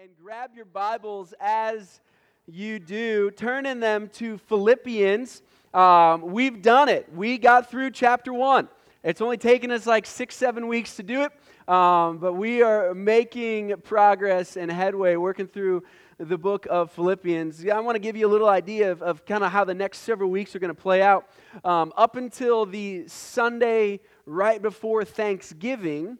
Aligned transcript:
and 0.00 0.16
grab 0.22 0.52
your 0.56 0.64
Bibles 0.64 1.34
as 1.40 2.00
you 2.46 2.78
do. 2.78 3.30
Turn 3.32 3.66
in 3.66 3.80
them 3.80 4.08
to 4.14 4.38
Philippians. 4.38 5.42
Um, 5.74 6.22
we've 6.22 6.62
done 6.62 6.88
it. 6.88 7.12
We 7.14 7.36
got 7.36 7.70
through 7.70 7.90
chapter 7.90 8.32
one. 8.32 8.68
It's 9.04 9.20
only 9.20 9.36
taken 9.36 9.70
us 9.70 9.86
like 9.86 10.06
six, 10.06 10.36
seven 10.36 10.68
weeks 10.68 10.96
to 10.96 11.02
do 11.02 11.24
it, 11.24 11.70
um, 11.70 12.16
but 12.16 12.32
we 12.32 12.62
are 12.62 12.94
making 12.94 13.74
progress 13.84 14.56
and 14.56 14.72
headway 14.72 15.16
working 15.16 15.46
through 15.46 15.82
the 16.16 16.38
book 16.38 16.66
of 16.70 16.90
Philippians. 16.92 17.66
I 17.66 17.80
want 17.80 17.96
to 17.96 18.00
give 18.00 18.16
you 18.16 18.26
a 18.26 18.32
little 18.32 18.48
idea 18.48 18.92
of, 18.92 19.02
of 19.02 19.26
kind 19.26 19.44
of 19.44 19.52
how 19.52 19.64
the 19.64 19.74
next 19.74 19.98
several 19.98 20.30
weeks 20.30 20.56
are 20.56 20.60
going 20.60 20.74
to 20.74 20.82
play 20.82 21.02
out. 21.02 21.28
Um, 21.62 21.92
up 21.94 22.16
until 22.16 22.64
the 22.64 23.06
Sunday 23.06 24.00
right 24.24 24.62
before 24.62 25.04
Thanksgiving, 25.04 26.16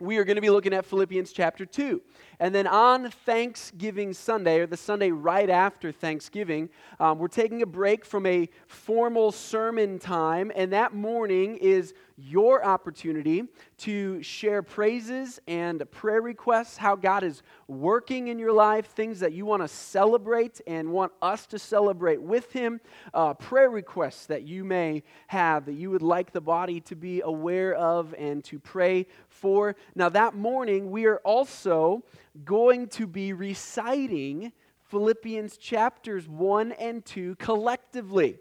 we 0.00 0.18
are 0.18 0.24
going 0.24 0.36
to 0.36 0.42
be 0.42 0.50
looking 0.50 0.72
at 0.72 0.86
Philippians 0.86 1.32
chapter 1.32 1.66
2. 1.66 2.00
And 2.40 2.54
then 2.54 2.66
on 2.66 3.10
Thanksgiving 3.10 4.12
Sunday, 4.12 4.60
or 4.60 4.66
the 4.66 4.76
Sunday 4.76 5.10
right 5.10 5.50
after 5.50 5.90
Thanksgiving, 5.90 6.68
um, 7.00 7.18
we're 7.18 7.28
taking 7.28 7.62
a 7.62 7.66
break 7.66 8.04
from 8.04 8.26
a 8.26 8.48
formal 8.66 9.32
sermon 9.32 9.98
time. 9.98 10.52
And 10.54 10.72
that 10.72 10.94
morning 10.94 11.56
is 11.56 11.94
your 12.16 12.64
opportunity 12.64 13.44
to 13.78 14.20
share 14.22 14.60
praises 14.62 15.40
and 15.46 15.88
prayer 15.92 16.20
requests, 16.20 16.76
how 16.76 16.96
God 16.96 17.22
is 17.22 17.42
working 17.68 18.28
in 18.28 18.38
your 18.38 18.52
life, 18.52 18.86
things 18.86 19.20
that 19.20 19.32
you 19.32 19.46
want 19.46 19.62
to 19.62 19.68
celebrate 19.68 20.60
and 20.66 20.90
want 20.90 21.12
us 21.22 21.46
to 21.46 21.58
celebrate 21.58 22.20
with 22.20 22.52
Him, 22.52 22.80
uh, 23.14 23.34
prayer 23.34 23.70
requests 23.70 24.26
that 24.26 24.42
you 24.42 24.64
may 24.64 25.04
have 25.28 25.64
that 25.66 25.74
you 25.74 25.90
would 25.90 26.02
like 26.02 26.32
the 26.32 26.40
body 26.40 26.80
to 26.80 26.96
be 26.96 27.20
aware 27.20 27.74
of 27.74 28.14
and 28.18 28.42
to 28.44 28.58
pray 28.58 29.06
for. 29.28 29.76
Now, 29.94 30.08
that 30.08 30.34
morning, 30.34 30.90
we 30.90 31.06
are 31.06 31.18
also 31.18 32.02
going 32.44 32.88
to 32.88 33.06
be 33.06 33.32
reciting 33.32 34.52
Philippians 34.84 35.56
chapters 35.56 36.28
1 36.28 36.72
and 36.72 37.04
2 37.04 37.36
collectively 37.36 38.38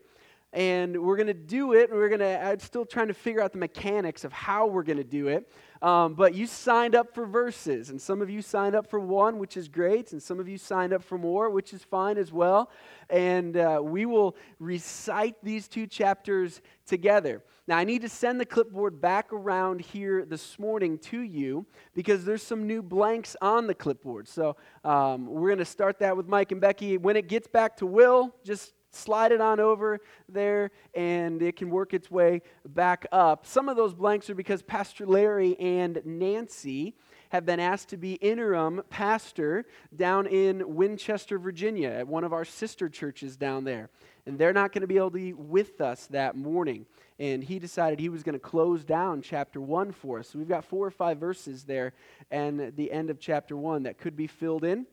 and 0.53 1.02
we're 1.03 1.17
going 1.17 1.27
to 1.27 1.33
do 1.33 1.73
it. 1.73 1.89
and 1.89 1.99
We're 1.99 2.09
going 2.09 2.19
to, 2.19 2.44
I'm 2.44 2.59
still 2.59 2.85
trying 2.85 3.07
to 3.07 3.13
figure 3.13 3.41
out 3.41 3.52
the 3.52 3.59
mechanics 3.59 4.23
of 4.23 4.33
how 4.33 4.67
we're 4.67 4.83
going 4.83 4.97
to 4.97 5.03
do 5.03 5.27
it. 5.27 5.52
Um, 5.81 6.16
but 6.16 6.33
you 6.33 6.47
signed 6.47 6.95
up 6.95 7.14
for 7.14 7.25
verses, 7.25 7.89
and 7.89 8.02
some 8.02 8.22
of 8.22 8.30
you 8.30 8.42
signed 8.42 8.75
up 8.75 8.88
for 8.88 9.00
one, 9.00 9.39
which 9.39 9.58
is 9.58 9.67
great, 9.67 10.11
and 10.11 10.22
some 10.22 10.39
of 10.39 10.47
you 10.47 10.58
signed 10.58 10.94
up 10.94 11.03
for 11.03 11.17
more, 11.17 11.50
which 11.50 11.73
is 11.73 11.84
fine 11.84 12.17
as 12.17 12.31
well. 12.31 12.72
And 13.09 13.56
uh, 13.56 13.80
we 13.84 14.06
will 14.06 14.36
recite 14.59 15.36
these 15.44 15.67
two 15.67 15.88
chapters 15.88 16.61
together. 16.86 17.44
Now, 17.67 17.78
I 17.78 17.84
need 17.84 18.02
to 18.03 18.09
send 18.09 18.39
the 18.39 18.45
clipboard 18.45 19.02
back 19.02 19.34
around 19.34 19.81
here 19.81 20.23
this 20.25 20.58
morning 20.58 20.97
to 21.00 21.19
you 21.19 21.66
because 21.94 22.23
there's 22.23 22.44
some 22.44 22.66
new 22.66 22.81
blanks 22.81 23.36
on 23.41 23.67
the 23.67 23.75
clipboard. 23.75 24.28
So 24.28 24.56
um, 24.86 25.28
we're 25.28 25.50
going 25.50 25.58
to 25.59 25.66
start 25.66 26.00
that 26.00 26.16
with 26.16 26.28
Mike 26.28 26.53
and 26.53 26.62
Becky. 26.62 26.97
When 26.97 27.17
it 27.17 27.28
gets 27.28 27.47
back 27.47 27.75
to 27.78 27.86
Will, 27.86 28.34
just 28.45 28.73
slide 28.91 29.31
it 29.31 29.41
on 29.41 29.59
over 29.59 29.99
there 30.30 30.71
and 30.93 31.41
it 31.41 31.55
can 31.55 31.69
work 31.69 31.93
its 31.93 32.09
way 32.09 32.41
back 32.67 33.05
up. 33.11 33.45
Some 33.45 33.69
of 33.69 33.75
those 33.75 33.94
blanks 33.94 34.29
are 34.29 34.35
because 34.35 34.61
Pastor 34.61 35.05
Larry 35.05 35.59
and 35.59 36.02
Nancy 36.05 36.95
have 37.29 37.45
been 37.45 37.59
asked 37.59 37.89
to 37.89 37.97
be 37.97 38.13
interim 38.13 38.81
pastor 38.89 39.66
down 39.95 40.27
in 40.27 40.75
Winchester, 40.75 41.38
Virginia, 41.38 41.89
at 41.89 42.07
one 42.07 42.23
of 42.23 42.33
our 42.33 42.45
sister 42.45 42.89
churches 42.89 43.35
down 43.35 43.63
there. 43.63 43.89
And 44.25 44.38
they're 44.38 44.53
not 44.53 44.71
going 44.71 44.81
to 44.81 44.88
be 44.88 44.97
able 44.97 45.11
to 45.11 45.17
be 45.17 45.33
with 45.33 45.81
us 45.81 46.07
that 46.07 46.35
morning. 46.35 46.85
And 47.19 47.44
he 47.44 47.59
decided 47.59 47.99
he 47.99 48.09
was 48.09 48.23
going 48.23 48.33
to 48.33 48.39
close 48.39 48.83
down 48.83 49.22
chapter 49.22 49.59
1 49.59 49.91
for 49.91 50.19
us. 50.19 50.29
So 50.29 50.39
we've 50.39 50.47
got 50.47 50.66
four 50.66 50.85
or 50.85 50.91
five 50.91 51.17
verses 51.17 51.63
there 51.63 51.94
and 52.29 52.75
the 52.75 52.91
end 52.91 53.09
of 53.09 53.19
chapter 53.19 53.57
1 53.57 53.83
that 53.83 53.97
could 53.97 54.16
be 54.16 54.27
filled 54.27 54.63
in. 54.63 54.85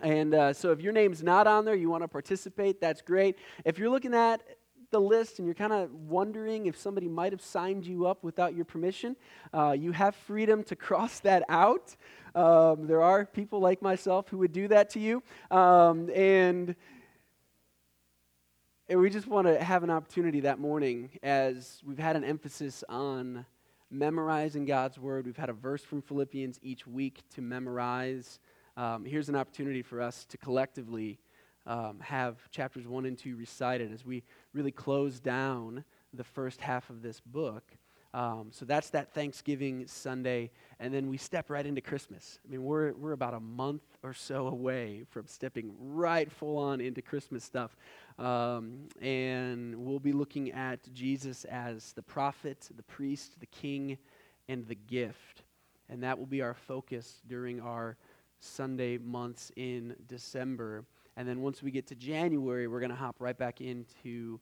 And 0.00 0.34
uh, 0.34 0.52
so 0.52 0.70
if 0.72 0.80
your 0.80 0.92
name's 0.92 1.22
not 1.22 1.46
on 1.46 1.64
there, 1.64 1.74
you 1.74 1.90
want 1.90 2.02
to 2.02 2.08
participate, 2.08 2.80
that's 2.80 3.02
great. 3.02 3.36
If 3.64 3.78
you're 3.78 3.90
looking 3.90 4.14
at 4.14 4.42
the 4.90 5.00
list 5.00 5.38
and 5.38 5.46
you're 5.46 5.54
kind 5.54 5.72
of 5.72 5.92
wondering 5.92 6.66
if 6.66 6.76
somebody 6.76 7.08
might 7.08 7.32
have 7.32 7.40
signed 7.40 7.84
you 7.84 8.06
up 8.06 8.22
without 8.22 8.54
your 8.54 8.64
permission, 8.64 9.16
uh, 9.52 9.72
you 9.72 9.92
have 9.92 10.14
freedom 10.14 10.62
to 10.64 10.76
cross 10.76 11.20
that 11.20 11.44
out. 11.48 11.96
Um, 12.34 12.86
there 12.86 13.02
are 13.02 13.26
people 13.26 13.60
like 13.60 13.82
myself 13.82 14.28
who 14.28 14.38
would 14.38 14.52
do 14.52 14.68
that 14.68 14.90
to 14.90 15.00
you. 15.00 15.22
Um, 15.50 16.08
and, 16.14 16.74
and 18.88 19.00
we 19.00 19.10
just 19.10 19.26
want 19.26 19.46
to 19.46 19.62
have 19.62 19.82
an 19.82 19.90
opportunity 19.90 20.40
that 20.40 20.58
morning 20.58 21.10
as 21.22 21.82
we've 21.84 21.98
had 21.98 22.16
an 22.16 22.24
emphasis 22.24 22.84
on 22.88 23.44
memorizing 23.90 24.64
God's 24.64 24.98
word. 24.98 25.26
We've 25.26 25.36
had 25.36 25.50
a 25.50 25.54
verse 25.54 25.82
from 25.82 26.00
Philippians 26.00 26.58
each 26.62 26.86
week 26.86 27.22
to 27.34 27.42
memorize 27.42 28.38
um, 28.76 29.04
here's 29.04 29.28
an 29.28 29.36
opportunity 29.36 29.82
for 29.82 30.00
us 30.00 30.24
to 30.26 30.38
collectively 30.38 31.18
um, 31.66 32.00
have 32.00 32.50
chapters 32.50 32.86
1 32.86 33.06
and 33.06 33.18
2 33.18 33.36
recited 33.36 33.92
as 33.92 34.04
we 34.04 34.22
really 34.52 34.72
close 34.72 35.20
down 35.20 35.84
the 36.12 36.24
first 36.24 36.60
half 36.60 36.90
of 36.90 37.02
this 37.02 37.20
book. 37.20 37.64
Um, 38.14 38.48
so 38.50 38.66
that's 38.66 38.90
that 38.90 39.14
Thanksgiving 39.14 39.86
Sunday, 39.86 40.50
and 40.78 40.92
then 40.92 41.08
we 41.08 41.16
step 41.16 41.48
right 41.48 41.64
into 41.64 41.80
Christmas. 41.80 42.38
I 42.44 42.50
mean, 42.50 42.62
we're, 42.62 42.92
we're 42.92 43.12
about 43.12 43.32
a 43.32 43.40
month 43.40 43.82
or 44.02 44.12
so 44.12 44.48
away 44.48 45.04
from 45.08 45.26
stepping 45.26 45.72
right 45.78 46.30
full 46.30 46.58
on 46.58 46.82
into 46.82 47.00
Christmas 47.00 47.42
stuff. 47.42 47.74
Um, 48.18 48.88
and 49.00 49.74
we'll 49.76 49.98
be 49.98 50.12
looking 50.12 50.52
at 50.52 50.92
Jesus 50.92 51.44
as 51.44 51.94
the 51.94 52.02
prophet, 52.02 52.68
the 52.76 52.82
priest, 52.82 53.40
the 53.40 53.46
king, 53.46 53.96
and 54.46 54.66
the 54.66 54.74
gift. 54.74 55.44
And 55.88 56.02
that 56.02 56.18
will 56.18 56.26
be 56.26 56.42
our 56.42 56.54
focus 56.54 57.22
during 57.26 57.60
our 57.60 57.96
Sunday 58.42 58.98
months 58.98 59.52
in 59.56 59.94
December. 60.08 60.84
And 61.16 61.28
then 61.28 61.40
once 61.40 61.62
we 61.62 61.70
get 61.70 61.86
to 61.88 61.94
January, 61.94 62.66
we're 62.66 62.80
going 62.80 62.90
to 62.90 62.96
hop 62.96 63.16
right 63.18 63.36
back 63.36 63.60
into 63.60 64.40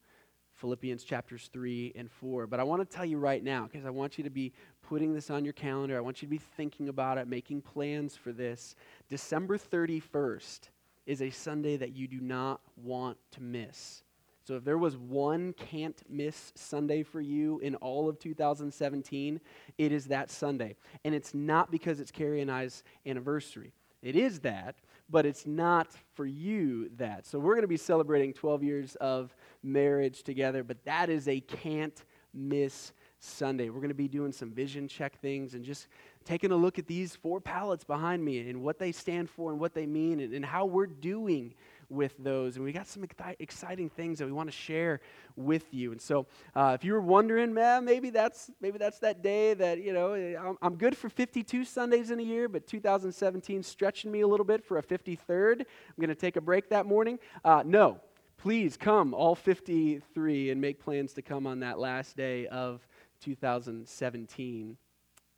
Philippians 0.55 1.05
chapters 1.05 1.49
3 1.53 1.93
and 1.97 2.10
4. 2.10 2.47
But 2.47 2.60
I 2.60 2.65
want 2.65 2.89
to 2.89 2.97
tell 2.97 3.05
you 3.05 3.19
right 3.19 3.43
now, 3.43 3.69
because 3.71 3.87
I 3.87 3.91
want 3.91 4.19
you 4.19 4.25
to 4.25 4.31
be 4.31 4.53
putting 4.83 5.15
this 5.15 5.31
on 5.31 5.44
your 5.44 5.53
calendar. 5.53 5.97
I 5.97 6.00
want 6.00 6.22
you 6.22 6.27
to 6.27 6.31
be 6.31 6.41
thinking 6.56 6.89
about 6.89 7.19
it, 7.19 7.28
making 7.28 7.62
plans 7.62 8.16
for 8.16 8.33
this. 8.33 8.75
December 9.09 9.59
31st 9.59 10.71
is 11.06 11.22
a 11.22 11.31
Sunday 11.31 11.77
that 11.77 11.94
you 11.94 12.06
do 12.06 12.21
not 12.21 12.60
want 12.77 13.16
to 13.33 13.43
miss. 13.43 14.03
So 14.44 14.56
if 14.56 14.65
there 14.65 14.78
was 14.78 14.97
one 14.97 15.53
can't 15.53 16.03
miss 16.09 16.53
Sunday 16.56 17.03
for 17.03 17.21
you 17.21 17.59
in 17.60 17.75
all 17.77 18.09
of 18.09 18.19
2017, 18.19 19.41
it 19.78 19.93
is 19.93 20.06
that 20.06 20.31
Sunday. 20.31 20.77
And 21.05 21.15
it's 21.15 21.34
not 21.34 21.71
because 21.71 22.00
it's 22.00 22.10
Carrie 22.10 22.41
and 22.41 22.50
I's 22.50 22.83
anniversary. 23.06 23.72
It 24.03 24.16
is 24.16 24.41
that, 24.41 24.77
but 25.09 25.27
it's 25.27 25.47
not 25.47 25.88
for 26.15 26.25
you 26.25 26.91
that. 26.97 27.27
So 27.27 27.38
we're 27.38 27.55
going 27.55 27.62
to 27.62 27.69
be 27.69 27.77
celebrating 27.77 28.33
12 28.33 28.62
years 28.62 28.97
of 28.97 29.34
marriage 29.62 30.22
together, 30.22 30.62
but 30.62 30.84
that 30.84 31.11
is 31.11 31.28
a 31.28 31.41
can't 31.41 32.03
miss 32.33 32.93
Sunday. 33.19 33.69
We're 33.69 33.81
going 33.81 33.89
to 33.89 33.94
be 33.94 34.09
doing 34.09 34.33
some 34.33 34.50
vision 34.50 34.89
check 34.89 35.21
things 35.21 35.55
and 35.55 35.65
just 35.65 35.89
taking 36.25 36.53
a 36.53 36.56
look 36.56 36.78
at 36.78 36.87
these 36.87 37.15
four 37.16 37.41
pallets 37.41 37.84
behind 37.84 38.25
me 38.25 38.49
and 38.49 38.62
what 38.62 38.78
they 38.78 38.93
stand 38.93 39.28
for 39.28 39.50
and 39.50 39.60
what 39.60 39.75
they 39.75 39.87
mean 39.87 40.21
and, 40.21 40.33
and 40.33 40.44
how 40.44 40.65
we're 40.65 40.87
doing 40.87 41.55
with 41.91 42.15
those. 42.19 42.56
And 42.56 42.65
we 42.65 42.73
got 42.73 42.87
some 42.87 43.05
exciting 43.39 43.91
things 43.91 44.19
that 44.19 44.27
we 44.27 44.33
want 44.33 44.49
to 44.49 44.56
share 44.56 45.01
with 45.37 45.73
you. 45.75 45.93
And 45.93 46.01
so, 46.01 46.27
uh, 46.55 46.77
if 46.78 46.84
you 46.84 46.93
were 46.93 47.01
wondering, 47.01 47.53
man, 47.53 47.84
maybe 47.84 48.11
that's 48.11 48.51
maybe 48.61 48.78
that's 48.78 48.99
that 49.01 49.23
day 49.23 49.55
that 49.55 49.83
you 49.83 49.93
know 49.93 50.15
I'm, 50.15 50.56
I'm 50.62 50.77
good 50.77 50.97
for 50.97 51.09
52 51.09 51.65
Sundays 51.65 52.11
in 52.11 52.21
a 52.21 52.23
year, 52.23 52.49
but 52.49 52.67
2017 52.67 53.62
stretching 53.62 54.11
me 54.11 54.21
a 54.21 54.27
little 54.27 54.47
bit 54.47 54.65
for 54.65 54.78
a 54.78 54.83
53rd. 54.83 55.61
I'm 55.61 55.97
going 55.99 56.09
to 56.09 56.15
take 56.15 56.37
a 56.37 56.41
break 56.41 56.69
that 56.71 56.87
morning. 56.87 57.19
Uh, 57.45 57.62
no, 57.67 58.01
please 58.39 58.77
come 58.77 59.12
all 59.12 59.34
53 59.34 60.51
and 60.51 60.61
make 60.61 60.81
plans 60.81 61.12
to 61.15 61.22
come 61.22 61.47
on 61.47 61.61
that 61.61 61.78
last 61.78 62.17
day 62.17 62.47
of 62.47 62.87
2017. 63.22 64.77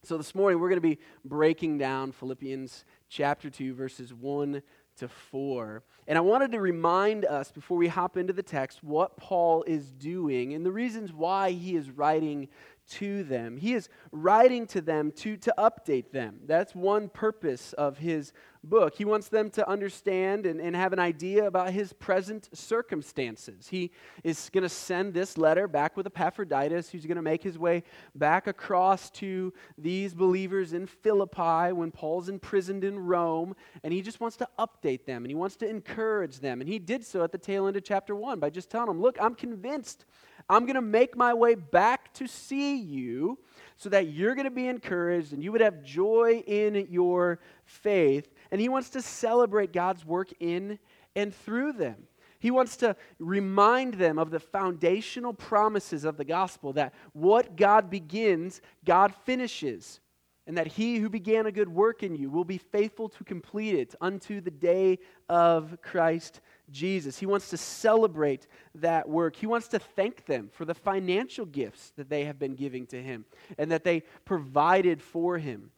So, 0.05 0.17
this 0.17 0.35
morning 0.35 0.59
we're 0.59 0.69
going 0.69 0.81
to 0.81 0.89
be 0.89 0.99
breaking 1.25 1.79
down 1.79 2.11
Philippians 2.11 2.85
chapter 3.09 3.49
2, 3.49 3.73
verses 3.75 4.13
1 4.13 4.61
to 4.97 5.09
4. 5.09 5.83
And 6.07 6.19
I 6.19 6.21
wanted 6.21 6.53
to 6.53 6.61
remind 6.61 7.25
us 7.25 7.51
before 7.53 7.77
we 7.77 7.89
hop 7.89 8.17
into 8.17 8.33
the 8.33 8.43
text 8.43 8.83
what 8.83 9.17
Paul 9.17 9.65
is 9.67 9.91
doing 9.93 10.55
and 10.55 10.65
the 10.65 10.73
reasons 10.73 11.13
why 11.13 11.51
he 11.53 11.77
is 11.77 11.91
writing 11.91 12.49
to 12.91 13.23
them. 13.25 13.57
He 13.57 13.75
is 13.75 13.89
writing 14.11 14.67
to 14.69 14.81
them 14.81 15.13
to, 15.13 15.37
to 15.39 15.55
update 15.57 16.11
them. 16.11 16.41
That's 16.47 16.75
one 16.75 17.09
purpose 17.09 17.73
of 17.75 17.99
his 17.99 18.33
book. 18.65 18.95
He 18.97 19.05
wants 19.05 19.29
them 19.29 19.51
to 19.51 19.69
understand 19.69 20.47
and, 20.47 20.61
and 20.61 20.77
have 20.77 20.93
an 20.93 20.99
idea 20.99 21.47
about 21.47 21.71
his 21.71 21.93
present 21.93 22.49
circumstances. 22.53 23.69
He 23.69 23.91
is 24.23 24.51
going 24.53 24.63
to 24.63 24.69
send 24.69 25.15
this 25.15 25.37
letter 25.37 25.67
back 25.67 25.97
with 25.97 26.07
Epaphroditus, 26.07 26.91
who's 26.91 27.07
going 27.07 27.17
to 27.17 27.23
make 27.23 27.43
his 27.43 27.59
way 27.59 27.83
back 28.15 28.47
across 28.47 29.11
to 29.11 29.53
these 29.77 30.15
believers 30.15 30.73
in 30.73 30.87
Philippi 30.87 31.73
when 31.73 31.91
Paul's 31.91 32.29
imprisoned 32.29 32.85
in 32.85 32.99
Rome. 32.99 33.55
And 33.83 33.93
he 33.93 34.03
just 34.03 34.21
wants 34.21 34.37
to 34.39 34.49
update 34.59 35.05
them 35.05 35.25
and 35.25 35.31
he 35.31 35.35
wants 35.35 35.57
to 35.57 35.69
encourage 35.69 36.39
them. 36.41 36.61
And 36.61 36.69
he 36.69 36.79
did 36.79 37.05
so 37.05 37.25
at 37.25 37.33
the 37.33 37.39
tail 37.39 37.67
end 37.67 37.77
of 37.77 37.85
chapter 37.85 38.15
1 38.15 38.39
by 38.39 38.51
just 38.51 38.71
telling 38.71 38.87
them, 38.89 39.01
Look, 39.01 39.17
I'm 39.21 39.35
convinced 39.35 40.05
I'm 40.49 40.65
going 40.65 40.75
to 40.75 40.83
make 40.83 41.17
my 41.17 41.35
way 41.35 41.55
back 41.55 42.13
to 42.15 42.27
see 42.27 42.77
you 42.77 43.39
so 43.77 43.89
that 43.89 44.09
you're 44.09 44.35
going 44.35 44.45
to 44.45 44.51
be 44.51 44.69
encouraged 44.69 45.33
and 45.33 45.43
you 45.43 45.53
would 45.53 45.61
have 45.61 45.83
joy 45.83 46.43
in 46.47 46.87
your 46.91 47.41
faith 47.65 48.33
and 48.53 48.61
He 48.61 48.69
wants 48.69 48.91
to 48.91 49.03
celebrate 49.03 49.73
God's 49.73 50.05
work 50.05 50.29
in 50.39 50.79
and 51.17 51.35
through 51.35 51.73
them. 51.73 52.07
He 52.39 52.51
wants 52.51 52.77
to 52.79 52.97
remind 53.19 53.95
them 53.95 54.19
of 54.19 54.31
the 54.31 54.41
foundational 54.41 55.33
promises 55.33 56.05
of 56.05 56.17
the 56.17 56.25
gospel 56.25 56.73
that 56.73 56.93
what 57.13 57.57
God 57.57 57.89
begins, 57.89 58.61
God 58.85 59.15
finishes, 59.25 60.01
and 60.47 60.59
that 60.59 60.67
he 60.67 60.97
who 60.97 61.09
began 61.09 61.47
a 61.47 61.53
good 61.53 61.69
work 61.69 62.03
in 62.03 62.17
you 62.17 62.29
will 62.29 62.45
be 62.45 62.59
faithful 62.59 63.09
to 63.11 63.23
complete 63.23 63.77
it 63.77 63.95
unto 64.01 64.41
the 64.41 64.51
day 64.51 64.99
of 65.29 65.79
Christ 65.83 66.41
Jesus. 66.69 67.17
He 67.17 67.27
wants 67.27 67.49
to 67.51 67.57
celebrate 67.57 68.49
that 68.75 69.09
work. 69.09 69.37
He 69.37 69.47
wants 69.47 69.69
to 69.69 69.79
thank 69.79 70.27
them 70.27 70.51
for 70.53 70.65
the 70.65 70.75
financial 70.75 71.47
gifts 71.47 71.93
that 71.97 72.09
they 72.09 72.25
have 72.25 72.41
been 72.41 72.57
giving 72.57 72.87
to 72.87 73.01
him 73.01 73.25
and 73.57 73.71
that 73.71 73.85
they 73.85 74.03
provided 74.25 75.01
for 75.01 75.39
him. 75.39 75.71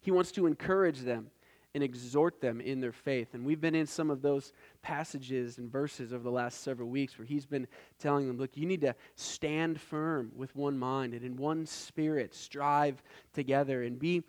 He 0.00 0.12
wants 0.12 0.30
to 0.32 0.46
encourage 0.46 1.00
them 1.00 1.32
and 1.74 1.82
exhort 1.82 2.40
them 2.40 2.60
in 2.60 2.80
their 2.80 2.92
faith. 2.92 3.34
And 3.34 3.44
we've 3.44 3.60
been 3.60 3.74
in 3.74 3.86
some 3.86 4.10
of 4.10 4.20
those 4.20 4.52
passages 4.82 5.58
and 5.58 5.70
verses 5.70 6.12
over 6.12 6.22
the 6.22 6.30
last 6.30 6.62
several 6.62 6.88
weeks 6.88 7.18
where 7.18 7.26
he's 7.26 7.46
been 7.46 7.66
telling 7.98 8.26
them, 8.26 8.36
look, 8.36 8.56
you 8.56 8.66
need 8.66 8.82
to 8.82 8.94
stand 9.14 9.80
firm 9.80 10.32
with 10.36 10.54
one 10.54 10.78
mind 10.78 11.14
and 11.14 11.24
in 11.24 11.36
one 11.36 11.64
spirit 11.64 12.34
strive 12.34 13.02
together 13.32 13.82
and 13.82 13.98
be 13.98 14.22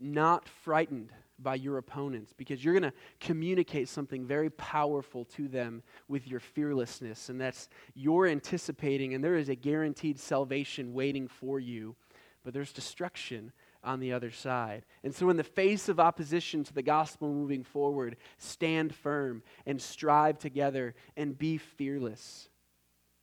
not 0.00 0.48
frightened 0.48 1.12
by 1.38 1.54
your 1.54 1.78
opponents 1.78 2.32
because 2.32 2.64
you're 2.64 2.78
going 2.78 2.90
to 2.90 2.96
communicate 3.20 3.88
something 3.88 4.26
very 4.26 4.50
powerful 4.50 5.24
to 5.24 5.48
them 5.48 5.82
with 6.08 6.26
your 6.26 6.40
fearlessness. 6.40 7.28
And 7.28 7.40
that's 7.40 7.68
you're 7.94 8.26
anticipating, 8.26 9.14
and 9.14 9.22
there 9.22 9.36
is 9.36 9.48
a 9.48 9.54
guaranteed 9.54 10.18
salvation 10.18 10.94
waiting 10.94 11.28
for 11.28 11.60
you, 11.60 11.94
but 12.42 12.54
there's 12.54 12.72
destruction 12.72 13.52
on 13.86 14.00
the 14.00 14.12
other 14.12 14.30
side. 14.30 14.84
And 15.02 15.14
so, 15.14 15.30
in 15.30 15.36
the 15.36 15.44
face 15.44 15.88
of 15.88 16.00
opposition 16.00 16.64
to 16.64 16.74
the 16.74 16.82
gospel 16.82 17.32
moving 17.32 17.62
forward, 17.62 18.16
stand 18.36 18.94
firm 18.94 19.42
and 19.64 19.80
strive 19.80 20.38
together 20.38 20.94
and 21.16 21.38
be 21.38 21.56
fearless. 21.56 22.48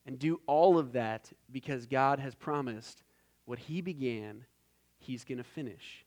And 0.05 0.19
do 0.19 0.41
all 0.47 0.77
of 0.77 0.93
that 0.93 1.31
because 1.51 1.85
God 1.85 2.19
has 2.19 2.35
promised 2.35 3.03
what 3.45 3.59
He 3.59 3.81
began, 3.81 4.45
He's 4.97 5.23
going 5.23 5.37
to 5.37 5.43
finish. 5.43 6.05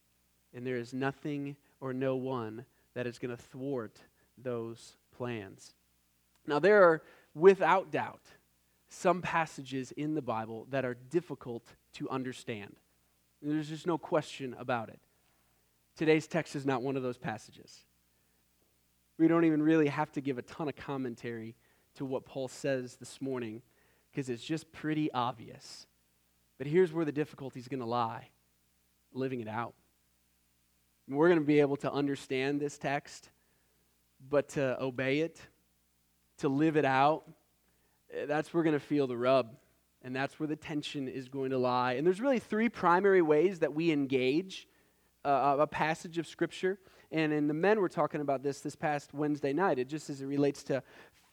And 0.54 0.66
there 0.66 0.76
is 0.76 0.92
nothing 0.92 1.56
or 1.80 1.92
no 1.92 2.16
one 2.16 2.64
that 2.94 3.06
is 3.06 3.18
going 3.18 3.34
to 3.34 3.42
thwart 3.42 4.00
those 4.38 4.96
plans. 5.16 5.74
Now, 6.46 6.58
there 6.58 6.82
are, 6.82 7.02
without 7.34 7.90
doubt, 7.90 8.22
some 8.88 9.20
passages 9.20 9.92
in 9.92 10.14
the 10.14 10.22
Bible 10.22 10.66
that 10.70 10.84
are 10.84 10.94
difficult 10.94 11.74
to 11.94 12.08
understand. 12.08 12.76
There's 13.46 13.68
just 13.68 13.86
no 13.86 13.96
question 13.96 14.56
about 14.58 14.88
it. 14.88 14.98
Today's 15.96 16.26
text 16.26 16.56
is 16.56 16.66
not 16.66 16.82
one 16.82 16.96
of 16.96 17.02
those 17.04 17.16
passages. 17.16 17.84
We 19.18 19.28
don't 19.28 19.44
even 19.44 19.62
really 19.62 19.86
have 19.86 20.10
to 20.12 20.20
give 20.20 20.36
a 20.36 20.42
ton 20.42 20.68
of 20.68 20.74
commentary 20.74 21.54
to 21.94 22.04
what 22.04 22.26
Paul 22.26 22.48
says 22.48 22.96
this 22.96 23.22
morning 23.22 23.62
because 24.10 24.28
it's 24.28 24.42
just 24.42 24.72
pretty 24.72 25.12
obvious. 25.12 25.86
But 26.58 26.66
here's 26.66 26.92
where 26.92 27.04
the 27.04 27.12
difficulty 27.12 27.60
is 27.60 27.68
going 27.68 27.80
to 27.80 27.86
lie 27.86 28.30
living 29.12 29.40
it 29.40 29.48
out. 29.48 29.74
We're 31.08 31.28
going 31.28 31.40
to 31.40 31.46
be 31.46 31.60
able 31.60 31.76
to 31.76 31.92
understand 31.92 32.60
this 32.60 32.76
text, 32.78 33.30
but 34.28 34.48
to 34.50 34.76
obey 34.82 35.20
it, 35.20 35.40
to 36.38 36.48
live 36.48 36.76
it 36.76 36.84
out, 36.84 37.22
eh, 38.12 38.26
that's 38.26 38.52
where 38.52 38.60
we're 38.60 38.64
going 38.64 38.80
to 38.80 38.84
feel 38.84 39.06
the 39.06 39.16
rub. 39.16 39.54
And 40.06 40.14
that's 40.14 40.38
where 40.38 40.46
the 40.46 40.54
tension 40.54 41.08
is 41.08 41.28
going 41.28 41.50
to 41.50 41.58
lie. 41.58 41.94
And 41.94 42.06
there's 42.06 42.20
really 42.20 42.38
three 42.38 42.68
primary 42.68 43.22
ways 43.22 43.58
that 43.58 43.74
we 43.74 43.90
engage 43.90 44.68
uh, 45.24 45.56
a 45.58 45.66
passage 45.66 46.16
of 46.16 46.28
Scripture. 46.28 46.78
And 47.10 47.32
in 47.32 47.48
the 47.48 47.54
men, 47.54 47.80
we're 47.80 47.88
talking 47.88 48.20
about 48.20 48.44
this 48.44 48.60
this 48.60 48.76
past 48.76 49.12
Wednesday 49.12 49.52
night, 49.52 49.80
it 49.80 49.88
just 49.88 50.08
as 50.08 50.22
it 50.22 50.26
relates 50.26 50.62
to 50.64 50.80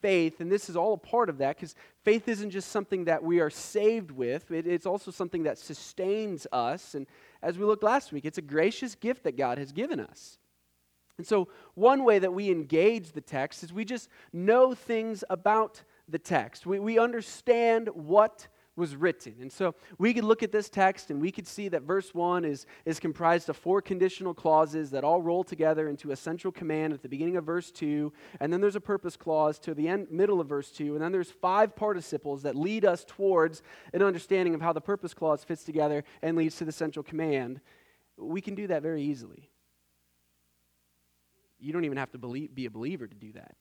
faith. 0.02 0.40
And 0.40 0.50
this 0.50 0.68
is 0.68 0.74
all 0.74 0.94
a 0.94 0.98
part 0.98 1.30
of 1.30 1.38
that 1.38 1.54
because 1.54 1.76
faith 2.02 2.26
isn't 2.26 2.50
just 2.50 2.72
something 2.72 3.04
that 3.04 3.22
we 3.22 3.38
are 3.38 3.48
saved 3.48 4.10
with, 4.10 4.50
it, 4.50 4.66
it's 4.66 4.86
also 4.86 5.12
something 5.12 5.44
that 5.44 5.56
sustains 5.56 6.44
us. 6.50 6.96
And 6.96 7.06
as 7.44 7.56
we 7.56 7.64
looked 7.64 7.84
last 7.84 8.12
week, 8.12 8.24
it's 8.24 8.38
a 8.38 8.42
gracious 8.42 8.96
gift 8.96 9.22
that 9.22 9.36
God 9.36 9.56
has 9.56 9.70
given 9.70 10.00
us. 10.00 10.36
And 11.16 11.24
so, 11.24 11.46
one 11.74 12.02
way 12.02 12.18
that 12.18 12.34
we 12.34 12.50
engage 12.50 13.12
the 13.12 13.20
text 13.20 13.62
is 13.62 13.72
we 13.72 13.84
just 13.84 14.08
know 14.32 14.74
things 14.74 15.22
about 15.30 15.84
the 16.08 16.18
text. 16.18 16.66
We, 16.66 16.80
we 16.80 16.98
understand 16.98 17.88
what 17.94 18.48
was 18.76 18.96
written. 18.96 19.34
And 19.40 19.52
so 19.52 19.74
we 19.98 20.12
could 20.12 20.24
look 20.24 20.42
at 20.42 20.50
this 20.50 20.68
text 20.68 21.10
and 21.10 21.20
we 21.20 21.30
could 21.30 21.46
see 21.46 21.68
that 21.68 21.82
verse 21.82 22.12
1 22.12 22.44
is, 22.44 22.66
is 22.84 22.98
comprised 22.98 23.48
of 23.48 23.56
four 23.56 23.80
conditional 23.80 24.34
clauses 24.34 24.90
that 24.90 25.04
all 25.04 25.22
roll 25.22 25.44
together 25.44 25.88
into 25.88 26.10
a 26.10 26.16
central 26.16 26.52
command 26.52 26.92
at 26.92 27.02
the 27.02 27.08
beginning 27.08 27.36
of 27.36 27.44
verse 27.44 27.70
2. 27.70 28.12
And 28.40 28.52
then 28.52 28.60
there's 28.60 28.76
a 28.76 28.80
purpose 28.80 29.16
clause 29.16 29.58
to 29.60 29.74
the 29.74 29.88
end, 29.88 30.08
middle 30.10 30.40
of 30.40 30.48
verse 30.48 30.70
2. 30.72 30.94
And 30.94 31.02
then 31.02 31.12
there's 31.12 31.30
five 31.30 31.76
participles 31.76 32.42
that 32.42 32.56
lead 32.56 32.84
us 32.84 33.04
towards 33.06 33.62
an 33.92 34.02
understanding 34.02 34.54
of 34.54 34.60
how 34.60 34.72
the 34.72 34.80
purpose 34.80 35.14
clause 35.14 35.44
fits 35.44 35.62
together 35.62 36.02
and 36.22 36.36
leads 36.36 36.56
to 36.56 36.64
the 36.64 36.72
central 36.72 37.04
command. 37.04 37.60
We 38.16 38.40
can 38.40 38.56
do 38.56 38.66
that 38.66 38.82
very 38.82 39.02
easily. 39.02 39.50
You 41.60 41.72
don't 41.72 41.84
even 41.84 41.98
have 41.98 42.10
to 42.10 42.18
believe, 42.18 42.54
be 42.54 42.66
a 42.66 42.70
believer 42.70 43.06
to 43.06 43.16
do 43.16 43.32
that. 43.32 43.54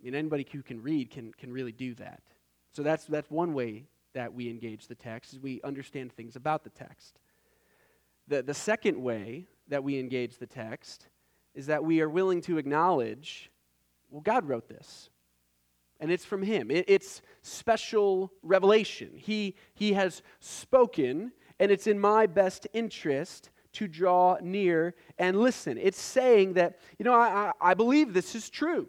I 0.00 0.04
mean, 0.04 0.14
anybody 0.14 0.46
who 0.50 0.62
can 0.62 0.82
read 0.82 1.10
can, 1.10 1.32
can 1.32 1.52
really 1.52 1.72
do 1.72 1.94
that. 1.94 2.22
So 2.72 2.82
that's, 2.82 3.04
that's 3.04 3.30
one 3.30 3.52
way 3.54 3.84
that 4.14 4.32
we 4.34 4.48
engage 4.48 4.86
the 4.86 4.94
text, 4.94 5.32
is 5.32 5.40
we 5.40 5.60
understand 5.62 6.12
things 6.12 6.36
about 6.36 6.64
the 6.64 6.70
text. 6.70 7.18
The, 8.28 8.42
the 8.42 8.54
second 8.54 9.00
way 9.02 9.46
that 9.68 9.82
we 9.84 9.98
engage 9.98 10.38
the 10.38 10.46
text 10.46 11.08
is 11.54 11.66
that 11.66 11.84
we 11.84 12.00
are 12.00 12.08
willing 12.08 12.40
to 12.42 12.58
acknowledge, 12.58 13.50
well, 14.10 14.20
God 14.20 14.48
wrote 14.48 14.68
this. 14.68 15.10
And 15.98 16.10
it's 16.10 16.24
from 16.24 16.42
Him. 16.42 16.70
It, 16.70 16.86
it's 16.88 17.22
special 17.42 18.32
revelation. 18.42 19.10
He, 19.14 19.54
he 19.74 19.92
has 19.92 20.22
spoken, 20.40 21.32
and 21.58 21.70
it's 21.70 21.86
in 21.86 21.98
my 21.98 22.26
best 22.26 22.66
interest 22.72 23.50
to 23.74 23.86
draw 23.86 24.38
near 24.40 24.94
and 25.18 25.38
listen. 25.38 25.76
It's 25.76 26.00
saying 26.00 26.54
that, 26.54 26.78
you 26.98 27.04
know, 27.04 27.14
I, 27.14 27.52
I, 27.60 27.70
I 27.70 27.74
believe 27.74 28.14
this 28.14 28.34
is 28.34 28.48
true. 28.48 28.88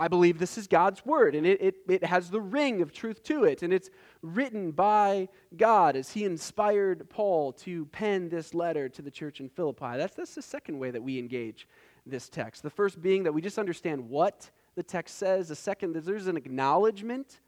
I 0.00 0.08
believe 0.08 0.38
this 0.38 0.56
is 0.56 0.66
God's 0.66 1.04
word, 1.04 1.34
and 1.34 1.46
it, 1.46 1.60
it, 1.60 1.74
it 1.86 2.04
has 2.04 2.30
the 2.30 2.40
ring 2.40 2.80
of 2.80 2.90
truth 2.90 3.22
to 3.24 3.44
it, 3.44 3.62
and 3.62 3.70
it's 3.70 3.90
written 4.22 4.70
by 4.70 5.28
God 5.58 5.94
as 5.94 6.10
He 6.10 6.24
inspired 6.24 7.10
Paul 7.10 7.52
to 7.52 7.84
pen 7.84 8.30
this 8.30 8.54
letter 8.54 8.88
to 8.88 9.02
the 9.02 9.10
church 9.10 9.40
in 9.40 9.50
Philippi. 9.50 9.98
That's, 9.98 10.16
that's 10.16 10.34
the 10.34 10.40
second 10.40 10.78
way 10.78 10.90
that 10.90 11.02
we 11.02 11.18
engage 11.18 11.68
this 12.06 12.30
text. 12.30 12.62
The 12.62 12.70
first 12.70 13.02
being 13.02 13.24
that 13.24 13.32
we 13.32 13.42
just 13.42 13.58
understand 13.58 14.08
what 14.08 14.50
the 14.74 14.82
text 14.82 15.18
says, 15.18 15.48
the 15.48 15.54
second, 15.54 15.94
there's 15.94 16.28
an 16.28 16.38
acknowledgement 16.38 17.40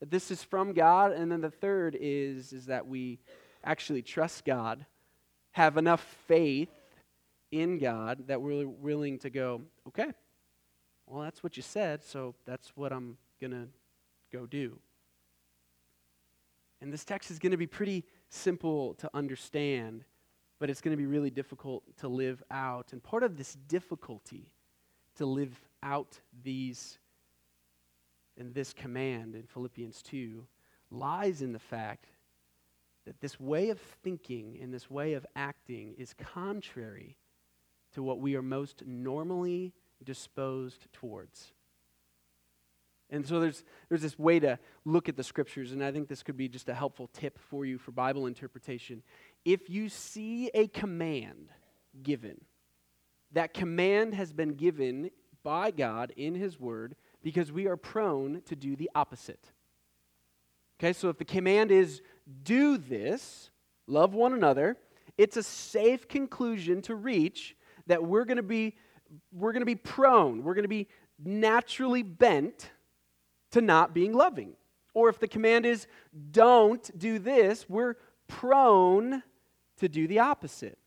that 0.00 0.10
this 0.10 0.30
is 0.30 0.44
from 0.44 0.74
God, 0.74 1.12
and 1.12 1.32
then 1.32 1.40
the 1.40 1.50
third 1.50 1.96
is, 1.98 2.52
is 2.52 2.66
that 2.66 2.86
we 2.86 3.18
actually 3.64 4.02
trust 4.02 4.44
God, 4.44 4.84
have 5.52 5.78
enough 5.78 6.02
faith 6.28 6.68
in 7.50 7.78
God 7.78 8.26
that 8.26 8.42
we're 8.42 8.68
willing 8.68 9.18
to 9.20 9.30
go, 9.30 9.62
okay 9.88 10.12
well, 11.06 11.22
that's 11.22 11.42
what 11.42 11.56
you 11.56 11.62
said, 11.62 12.02
so 12.02 12.34
that's 12.46 12.72
what 12.76 12.92
I'm 12.92 13.16
going 13.40 13.52
to 13.52 13.68
go 14.32 14.46
do. 14.46 14.78
And 16.80 16.92
this 16.92 17.04
text 17.04 17.30
is 17.30 17.38
going 17.38 17.52
to 17.52 17.56
be 17.58 17.66
pretty 17.66 18.04
simple 18.28 18.94
to 18.94 19.10
understand, 19.14 20.04
but 20.58 20.68
it's 20.70 20.80
going 20.80 20.96
to 20.96 21.00
be 21.00 21.06
really 21.06 21.30
difficult 21.30 21.82
to 21.98 22.08
live 22.08 22.42
out. 22.50 22.92
And 22.92 23.02
part 23.02 23.22
of 23.22 23.36
this 23.36 23.54
difficulty 23.68 24.50
to 25.16 25.26
live 25.26 25.60
out 25.82 26.20
these 26.42 26.98
and 28.36 28.52
this 28.52 28.72
command 28.72 29.34
in 29.34 29.44
Philippians 29.44 30.02
2 30.02 30.44
lies 30.90 31.42
in 31.42 31.52
the 31.52 31.58
fact 31.58 32.06
that 33.06 33.20
this 33.20 33.38
way 33.38 33.70
of 33.70 33.78
thinking 34.02 34.58
and 34.60 34.72
this 34.72 34.90
way 34.90 35.12
of 35.12 35.26
acting 35.36 35.94
is 35.98 36.14
contrary 36.14 37.16
to 37.92 38.02
what 38.02 38.18
we 38.18 38.34
are 38.34 38.42
most 38.42 38.82
normally 38.86 39.72
disposed 40.04 40.86
towards. 40.92 41.52
And 43.10 43.26
so 43.26 43.38
there's, 43.38 43.64
there's 43.88 44.02
this 44.02 44.18
way 44.18 44.40
to 44.40 44.58
look 44.84 45.08
at 45.08 45.16
the 45.16 45.22
scriptures, 45.22 45.72
and 45.72 45.84
I 45.84 45.92
think 45.92 46.08
this 46.08 46.22
could 46.22 46.36
be 46.36 46.48
just 46.48 46.68
a 46.68 46.74
helpful 46.74 47.08
tip 47.12 47.38
for 47.38 47.64
you 47.64 47.78
for 47.78 47.92
Bible 47.92 48.26
interpretation. 48.26 49.02
If 49.44 49.68
you 49.68 49.88
see 49.88 50.50
a 50.54 50.68
command 50.68 51.50
given, 52.02 52.40
that 53.32 53.54
command 53.54 54.14
has 54.14 54.32
been 54.32 54.54
given 54.54 55.10
by 55.42 55.70
God 55.70 56.12
in 56.16 56.34
His 56.34 56.58
Word 56.58 56.96
because 57.22 57.52
we 57.52 57.66
are 57.66 57.76
prone 57.76 58.42
to 58.46 58.56
do 58.56 58.74
the 58.74 58.90
opposite. 58.94 59.52
Okay, 60.80 60.92
so 60.92 61.08
if 61.08 61.18
the 61.18 61.24
command 61.24 61.70
is 61.70 62.02
do 62.42 62.78
this, 62.78 63.50
love 63.86 64.14
one 64.14 64.32
another, 64.32 64.76
it's 65.16 65.36
a 65.36 65.42
safe 65.42 66.08
conclusion 66.08 66.82
to 66.82 66.94
reach 66.94 67.56
that 67.86 68.04
we're 68.04 68.24
going 68.24 68.38
to 68.38 68.42
be 68.42 68.74
we're 69.32 69.52
going 69.52 69.62
to 69.62 69.66
be 69.66 69.74
prone, 69.74 70.42
we're 70.42 70.54
going 70.54 70.64
to 70.64 70.68
be 70.68 70.88
naturally 71.22 72.02
bent 72.02 72.70
to 73.52 73.60
not 73.60 73.94
being 73.94 74.12
loving. 74.12 74.54
Or 74.94 75.08
if 75.08 75.18
the 75.18 75.28
command 75.28 75.66
is 75.66 75.86
don't 76.30 76.90
do 76.98 77.18
this, 77.18 77.68
we're 77.68 77.94
prone 78.28 79.22
to 79.78 79.88
do 79.88 80.06
the 80.06 80.20
opposite. 80.20 80.78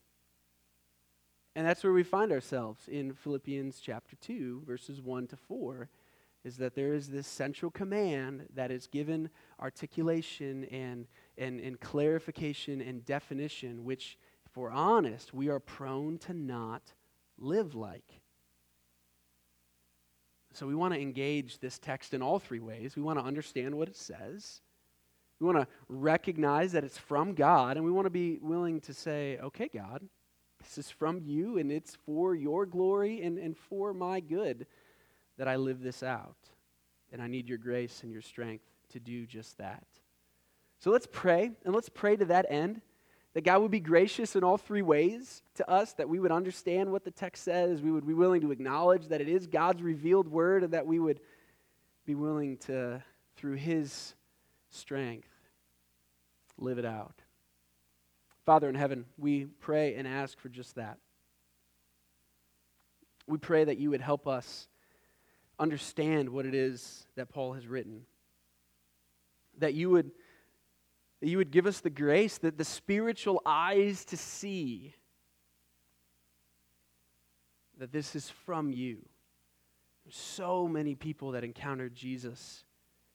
And 1.56 1.66
that's 1.66 1.84
where 1.84 1.94
we 1.94 2.04
find 2.04 2.32
ourselves 2.32 2.88
in 2.88 3.14
Philippians 3.14 3.80
chapter 3.80 4.16
2, 4.18 4.64
verses 4.66 5.02
1 5.02 5.28
to 5.28 5.36
4, 5.36 5.90
is 6.44 6.58
that 6.58 6.76
there 6.76 6.94
is 6.94 7.08
this 7.08 7.26
central 7.26 7.72
command 7.72 8.46
that 8.54 8.72
is 8.72 8.88
given 8.88 9.30
articulation 9.60 10.66
and, 10.66 11.08
and, 11.38 11.60
and 11.60 11.80
clarification 11.80 12.80
and 12.80 13.04
definition, 13.06 13.84
which, 13.84 14.18
if 14.46 14.56
we're 14.56 14.70
honest, 14.70 15.34
we 15.34 15.50
are 15.50 15.60
prone 15.60 16.18
to 16.20 16.34
not 16.34 16.94
live 17.38 17.76
like. 17.76 18.22
So 20.54 20.66
we 20.66 20.76
want 20.76 20.94
to 20.94 21.00
engage 21.00 21.60
this 21.60 21.78
text 21.78 22.14
in 22.14 22.22
all 22.22 22.40
three 22.40 22.60
ways. 22.60 22.96
We 22.96 23.04
want 23.04 23.20
to 23.20 23.26
understand 23.26 23.76
what 23.76 23.88
it 23.88 23.96
says. 23.96 24.62
We 25.40 25.46
want 25.46 25.60
to 25.60 25.68
recognize 25.88 26.72
that 26.72 26.84
it's 26.84 26.98
from 26.98 27.36
God, 27.36 27.78
and 27.78 27.86
we 27.86 27.92
want 27.92 28.08
to 28.08 28.12
be 28.12 28.40
willing 28.42 28.82
to 28.82 28.94
say, 28.94 29.38
okay, 29.38 29.70
God, 29.72 30.02
this 30.60 30.80
is 30.80 30.90
from 30.90 31.22
you, 31.24 31.60
and 31.60 31.72
it's 31.72 31.96
for 32.08 32.34
your 32.34 32.66
glory 32.66 33.22
and, 33.22 33.38
and 33.38 33.56
for 33.56 33.94
my 33.94 34.20
good 34.20 34.66
that 35.38 35.48
I 35.48 35.58
live 35.58 35.82
this 35.82 36.02
out. 36.02 36.38
And 37.12 37.22
I 37.22 37.28
need 37.28 37.48
your 37.48 37.60
grace 37.60 38.02
and 38.02 38.12
your 38.12 38.24
strength 38.24 38.66
to 38.90 39.00
do 39.00 39.28
just 39.28 39.60
that. 39.60 39.86
So 40.80 40.90
let's 40.90 41.08
pray, 41.12 41.52
and 41.66 41.76
let's 41.76 41.90
pray 41.90 42.16
to 42.16 42.26
that 42.26 42.48
end 42.50 42.82
that 43.38 43.44
God 43.44 43.62
would 43.62 43.70
be 43.70 43.80
gracious 43.80 44.36
in 44.36 44.44
all 44.44 44.58
three 44.58 44.82
ways 44.82 45.44
to 45.54 45.70
us, 45.70 45.94
that 45.94 46.10
we 46.10 46.20
would 46.20 46.32
understand 46.32 46.92
what 46.92 47.04
the 47.04 47.12
text 47.12 47.44
says, 47.44 47.84
we 47.84 47.92
would 47.92 48.08
be 48.08 48.16
willing 48.16 48.42
to 48.42 48.50
acknowledge 48.50 49.10
that 49.10 49.22
it 49.22 49.30
is 49.30 49.46
God's 49.46 49.84
revealed 49.84 50.28
word, 50.28 50.64
and 50.64 50.74
that 50.74 50.88
we 50.88 50.98
would 50.98 51.20
be 52.04 52.16
willing 52.16 52.58
to, 52.66 53.04
through 53.36 53.54
His 53.54 54.16
strength, 54.72 55.30
live 56.58 56.80
it 56.80 56.86
out. 56.86 57.14
Father 58.44 58.70
in 58.70 58.74
heaven, 58.74 59.06
we 59.20 59.46
pray 59.46 59.94
and 59.94 60.08
ask 60.08 60.40
for 60.40 60.50
just 60.50 60.74
that. 60.74 60.98
We 63.28 63.38
pray 63.38 63.66
that 63.66 63.78
you 63.78 63.92
would 63.92 64.02
help 64.02 64.28
us 64.28 64.68
understand 65.60 66.30
what 66.30 66.48
it 66.48 66.56
is 66.56 67.06
that 67.16 67.30
Paul 67.30 67.54
has 67.54 67.68
written. 67.68 68.02
That 69.60 69.76
you 69.76 69.92
would, 69.92 70.10
that 71.20 71.28
you 71.28 71.38
would 71.38 71.52
give 71.52 71.66
us 71.66 71.80
the 71.80 71.90
grace, 71.90 72.38
that 72.40 72.58
the 72.58 72.66
spiritual 72.66 73.42
eyes 73.46 74.06
to 74.06 74.18
see 74.18 74.94
that 77.80 77.92
this 77.92 78.16
is 78.16 78.30
from 78.30 78.72
you. 78.72 78.98
There's 80.06 80.16
so 80.16 80.68
many 80.68 80.96
people 80.96 81.32
that 81.32 81.44
encountered 81.44 81.94
Jesus 81.96 82.64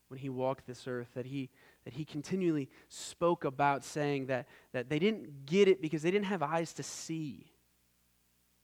when 0.09 0.19
he 0.19 0.29
walked 0.29 0.67
this 0.67 0.87
earth 0.87 1.09
that 1.15 1.27
he 1.27 1.51
that 1.85 1.95
he 1.95 2.05
continually 2.05 2.69
spoke 2.89 3.45
about 3.45 3.85
saying 3.85 4.27
that, 4.27 4.47
that 4.73 4.89
they 4.89 4.99
didn't 4.99 5.47
get 5.47 5.69
it 5.69 5.83
because 5.83 6.03
they 6.03 6.11
didn't 6.11 6.27
have 6.27 6.43
eyes 6.43 6.73
to 6.75 6.83
see. 6.83 7.53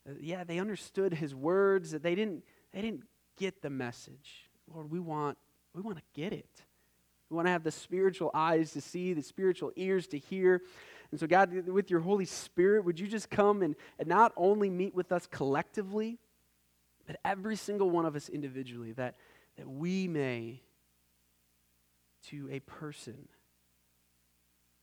Uh, 0.09 0.13
yeah, 0.21 0.45
they 0.45 0.59
understood 0.59 1.13
his 1.15 1.35
words, 1.35 1.91
that 1.91 2.03
they 2.03 2.15
didn't, 2.15 2.45
they 2.73 2.81
didn't 2.81 3.03
get 3.37 3.61
the 3.61 3.71
message. 3.71 4.49
Lord, 4.73 4.91
we 4.91 5.01
want, 5.01 5.37
we 5.75 5.83
want 5.83 5.99
to 5.99 6.05
get 6.15 6.33
it. 6.33 6.63
We 7.31 7.37
want 7.37 7.47
to 7.47 7.53
have 7.53 7.65
the 7.65 7.71
spiritual 7.71 8.31
eyes 8.33 8.73
to 8.73 8.81
see, 8.81 9.13
the 9.13 9.23
spiritual 9.23 9.73
ears 9.77 10.07
to 10.09 10.19
hear. 10.19 10.63
And 11.11 11.21
so, 11.21 11.27
God, 11.27 11.53
with 11.69 11.91
your 11.91 12.01
Holy 12.01 12.25
Spirit, 12.25 12.85
would 12.85 12.99
you 12.99 13.07
just 13.07 13.31
come 13.31 13.63
and, 13.63 13.77
and 13.99 14.09
not 14.09 14.33
only 14.37 14.71
meet 14.71 14.95
with 14.95 15.13
us 15.13 15.27
collectively, 15.27 16.19
but 17.07 17.19
every 17.25 17.57
single 17.57 17.91
one 17.91 18.05
of 18.05 18.17
us 18.17 18.29
individually, 18.29 18.93
that, 18.93 19.17
that 19.57 19.69
we 19.69 20.09
may 20.09 20.61
to 22.29 22.49
a 22.51 22.61
person. 22.61 23.29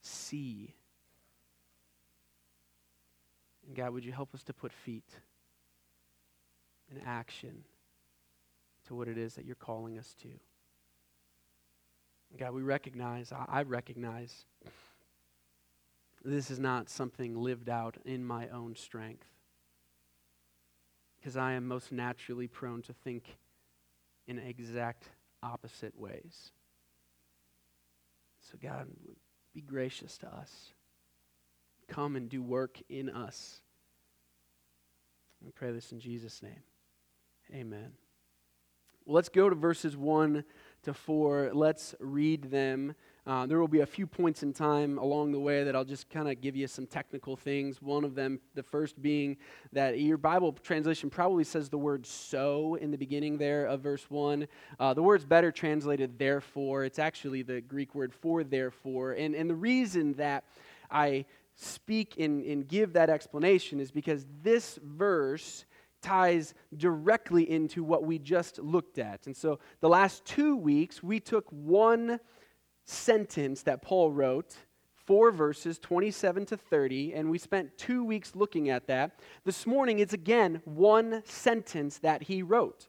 See. 0.00 0.74
And 3.66 3.76
God, 3.76 3.92
would 3.92 4.04
you 4.04 4.12
help 4.12 4.34
us 4.34 4.42
to 4.44 4.52
put 4.52 4.72
feet 4.72 5.08
in 6.90 7.00
action 7.04 7.64
to 8.86 8.94
what 8.94 9.08
it 9.08 9.18
is 9.18 9.34
that 9.34 9.44
you're 9.44 9.54
calling 9.54 9.98
us 9.98 10.14
to? 10.22 10.28
God, 12.38 12.52
we 12.52 12.62
recognize, 12.62 13.32
I 13.32 13.62
recognize, 13.62 14.44
this 16.24 16.50
is 16.50 16.58
not 16.58 16.90
something 16.90 17.36
lived 17.36 17.68
out 17.68 17.96
in 18.04 18.24
my 18.24 18.48
own 18.48 18.74
strength. 18.74 19.26
Because 21.18 21.36
I 21.36 21.52
am 21.52 21.66
most 21.66 21.92
naturally 21.92 22.46
prone 22.46 22.82
to 22.82 22.92
think 22.92 23.36
in 24.26 24.38
exact 24.38 25.04
opposite 25.42 25.98
ways. 25.98 26.52
So, 28.40 28.58
God, 28.62 28.88
be 29.54 29.60
gracious 29.60 30.18
to 30.18 30.28
us. 30.28 30.72
Come 31.88 32.16
and 32.16 32.28
do 32.28 32.42
work 32.42 32.80
in 32.88 33.08
us. 33.08 33.60
We 35.40 35.50
pray 35.52 35.72
this 35.72 35.92
in 35.92 36.00
Jesus' 36.00 36.42
name. 36.42 36.62
Amen. 37.54 37.92
Well, 39.04 39.14
let's 39.14 39.28
go 39.28 39.48
to 39.48 39.54
verses 39.54 39.96
1 39.96 40.44
to 40.86 40.94
4. 40.94 41.50
Let's 41.52 41.96
read 41.98 42.44
them. 42.44 42.94
Uh, 43.26 43.44
there 43.44 43.58
will 43.58 43.66
be 43.66 43.80
a 43.80 43.86
few 43.86 44.06
points 44.06 44.44
in 44.44 44.52
time 44.52 44.98
along 44.98 45.32
the 45.32 45.40
way 45.40 45.64
that 45.64 45.74
I'll 45.74 45.84
just 45.84 46.08
kind 46.08 46.30
of 46.30 46.40
give 46.40 46.54
you 46.54 46.68
some 46.68 46.86
technical 46.86 47.36
things. 47.36 47.82
One 47.82 48.04
of 48.04 48.14
them, 48.14 48.38
the 48.54 48.62
first 48.62 49.02
being 49.02 49.36
that 49.72 49.98
your 49.98 50.16
Bible 50.16 50.52
translation 50.52 51.10
probably 51.10 51.42
says 51.42 51.68
the 51.68 51.76
word 51.76 52.06
so 52.06 52.76
in 52.76 52.92
the 52.92 52.96
beginning 52.96 53.36
there 53.36 53.66
of 53.66 53.80
verse 53.80 54.08
1. 54.08 54.46
Uh, 54.78 54.94
the 54.94 55.02
word's 55.02 55.24
better 55.24 55.50
translated 55.50 56.20
therefore. 56.20 56.84
It's 56.84 57.00
actually 57.00 57.42
the 57.42 57.60
Greek 57.60 57.92
word 57.92 58.14
for 58.14 58.44
therefore. 58.44 59.12
And, 59.12 59.34
and 59.34 59.50
the 59.50 59.56
reason 59.56 60.12
that 60.14 60.44
I 60.88 61.24
speak 61.56 62.14
and, 62.20 62.44
and 62.44 62.68
give 62.68 62.92
that 62.92 63.10
explanation 63.10 63.80
is 63.80 63.90
because 63.90 64.24
this 64.44 64.78
verse 64.84 65.64
ties 66.02 66.54
directly 66.76 67.50
into 67.50 67.82
what 67.82 68.04
we 68.04 68.18
just 68.18 68.58
looked 68.58 68.98
at. 68.98 69.26
And 69.26 69.36
so 69.36 69.58
the 69.80 69.88
last 69.88 70.24
two 70.24 70.56
weeks, 70.56 71.02
we 71.02 71.20
took 71.20 71.46
one 71.50 72.20
sentence 72.84 73.62
that 73.62 73.82
Paul 73.82 74.12
wrote, 74.12 74.56
four 75.06 75.30
verses, 75.30 75.78
27 75.78 76.46
to 76.46 76.56
30, 76.56 77.14
and 77.14 77.30
we 77.30 77.38
spent 77.38 77.78
two 77.78 78.04
weeks 78.04 78.34
looking 78.34 78.70
at 78.70 78.86
that. 78.88 79.20
This 79.44 79.66
morning, 79.66 80.00
it's 80.00 80.12
again 80.12 80.60
one 80.64 81.22
sentence 81.24 81.98
that 81.98 82.24
he 82.24 82.42
wrote. 82.42 82.88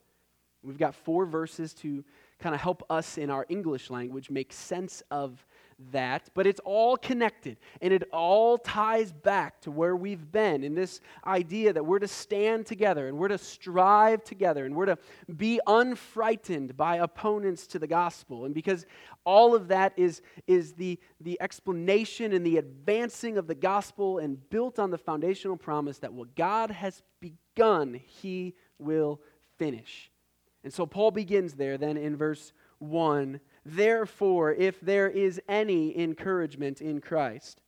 We've 0.63 0.77
got 0.77 0.95
four 0.95 1.25
verses 1.25 1.73
to 1.75 2.03
kind 2.39 2.55
of 2.55 2.61
help 2.61 2.83
us 2.89 3.17
in 3.17 3.29
our 3.29 3.45
English 3.49 3.89
language 3.89 4.29
make 4.29 4.51
sense 4.51 5.01
of 5.11 5.45
that, 5.91 6.29
but 6.33 6.47
it's 6.47 6.59
all 6.65 6.97
connected 6.97 7.57
and 7.81 7.93
it 7.93 8.03
all 8.11 8.57
ties 8.57 9.11
back 9.11 9.61
to 9.61 9.71
where 9.71 9.95
we've 9.95 10.31
been 10.31 10.63
in 10.63 10.73
this 10.73 11.01
idea 11.25 11.71
that 11.71 11.85
we're 11.85 11.99
to 11.99 12.07
stand 12.07 12.65
together 12.65 13.07
and 13.07 13.17
we're 13.17 13.27
to 13.27 13.37
strive 13.37 14.23
together 14.23 14.65
and 14.65 14.75
we're 14.75 14.87
to 14.87 14.97
be 15.35 15.59
unfrightened 15.67 16.75
by 16.75 16.97
opponents 16.97 17.67
to 17.67 17.79
the 17.79 17.87
gospel. 17.87 18.45
And 18.45 18.55
because 18.55 18.85
all 19.23 19.53
of 19.53 19.67
that 19.67 19.93
is, 19.97 20.21
is 20.47 20.73
the, 20.73 20.99
the 21.21 21.39
explanation 21.41 22.33
and 22.33 22.45
the 22.45 22.57
advancing 22.57 23.37
of 23.37 23.47
the 23.47 23.55
gospel 23.55 24.17
and 24.17 24.49
built 24.49 24.79
on 24.79 24.89
the 24.89 24.97
foundational 24.97 25.57
promise 25.57 25.99
that 25.99 26.13
what 26.13 26.35
God 26.35 26.71
has 26.71 27.03
begun, 27.19 27.93
he 27.93 28.55
will 28.79 29.21
finish. 29.57 30.11
And 30.63 30.73
so 30.73 30.85
Paul 30.85 31.11
begins 31.11 31.53
there 31.53 31.77
then 31.77 31.97
in 31.97 32.17
verse 32.17 32.51
1 32.79 33.39
Therefore, 33.69 34.53
if 34.53 34.79
there 34.79 35.09
is 35.09 35.41
any 35.49 35.97
encouragement 35.99 36.79
in 36.79 37.01
Christ, 37.01 37.59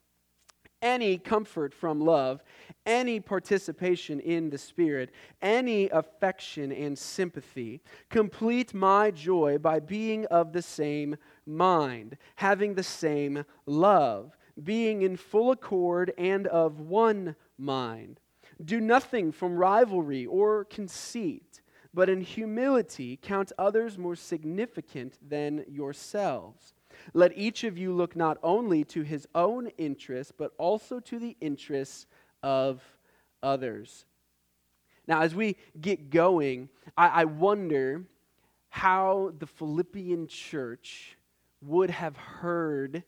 any 0.81 1.17
comfort 1.17 1.73
from 1.73 1.99
love, 1.99 2.41
any 2.85 3.19
participation 3.19 4.21
in 4.21 4.49
the 4.49 4.57
Spirit, 4.57 5.11
any 5.41 5.89
affection 5.89 6.71
and 6.71 6.97
sympathy, 6.97 7.81
complete 8.09 8.73
my 8.73 9.11
joy 9.11 9.57
by 9.57 9.81
being 9.81 10.25
of 10.27 10.53
the 10.53 10.61
same 10.61 11.17
mind, 11.45 12.15
having 12.37 12.75
the 12.75 12.83
same 12.83 13.43
love, 13.65 14.37
being 14.63 15.01
in 15.01 15.17
full 15.17 15.51
accord 15.51 16.13
and 16.17 16.47
of 16.47 16.79
one 16.79 17.35
mind. 17.57 18.21
Do 18.63 18.79
nothing 18.79 19.33
from 19.33 19.57
rivalry 19.57 20.25
or 20.25 20.63
conceit 20.63 21.48
but 21.93 22.09
in 22.09 22.21
humility 22.21 23.17
count 23.21 23.51
others 23.57 23.97
more 23.97 24.15
significant 24.15 25.17
than 25.27 25.65
yourselves. 25.67 26.73
Let 27.13 27.37
each 27.37 27.63
of 27.63 27.77
you 27.77 27.93
look 27.93 28.15
not 28.15 28.37
only 28.43 28.83
to 28.85 29.01
his 29.01 29.27
own 29.33 29.67
interests, 29.77 30.33
but 30.35 30.51
also 30.57 30.99
to 31.01 31.19
the 31.19 31.35
interests 31.41 32.05
of 32.43 32.81
others. 33.41 34.05
Now, 35.07 35.21
as 35.21 35.33
we 35.33 35.55
get 35.79 36.09
going, 36.09 36.69
I, 36.97 37.07
I 37.07 37.25
wonder 37.25 38.05
how 38.69 39.33
the 39.39 39.47
Philippian 39.47 40.27
church 40.27 41.17
would 41.61 41.89
have 41.89 42.15
heard 42.15 43.03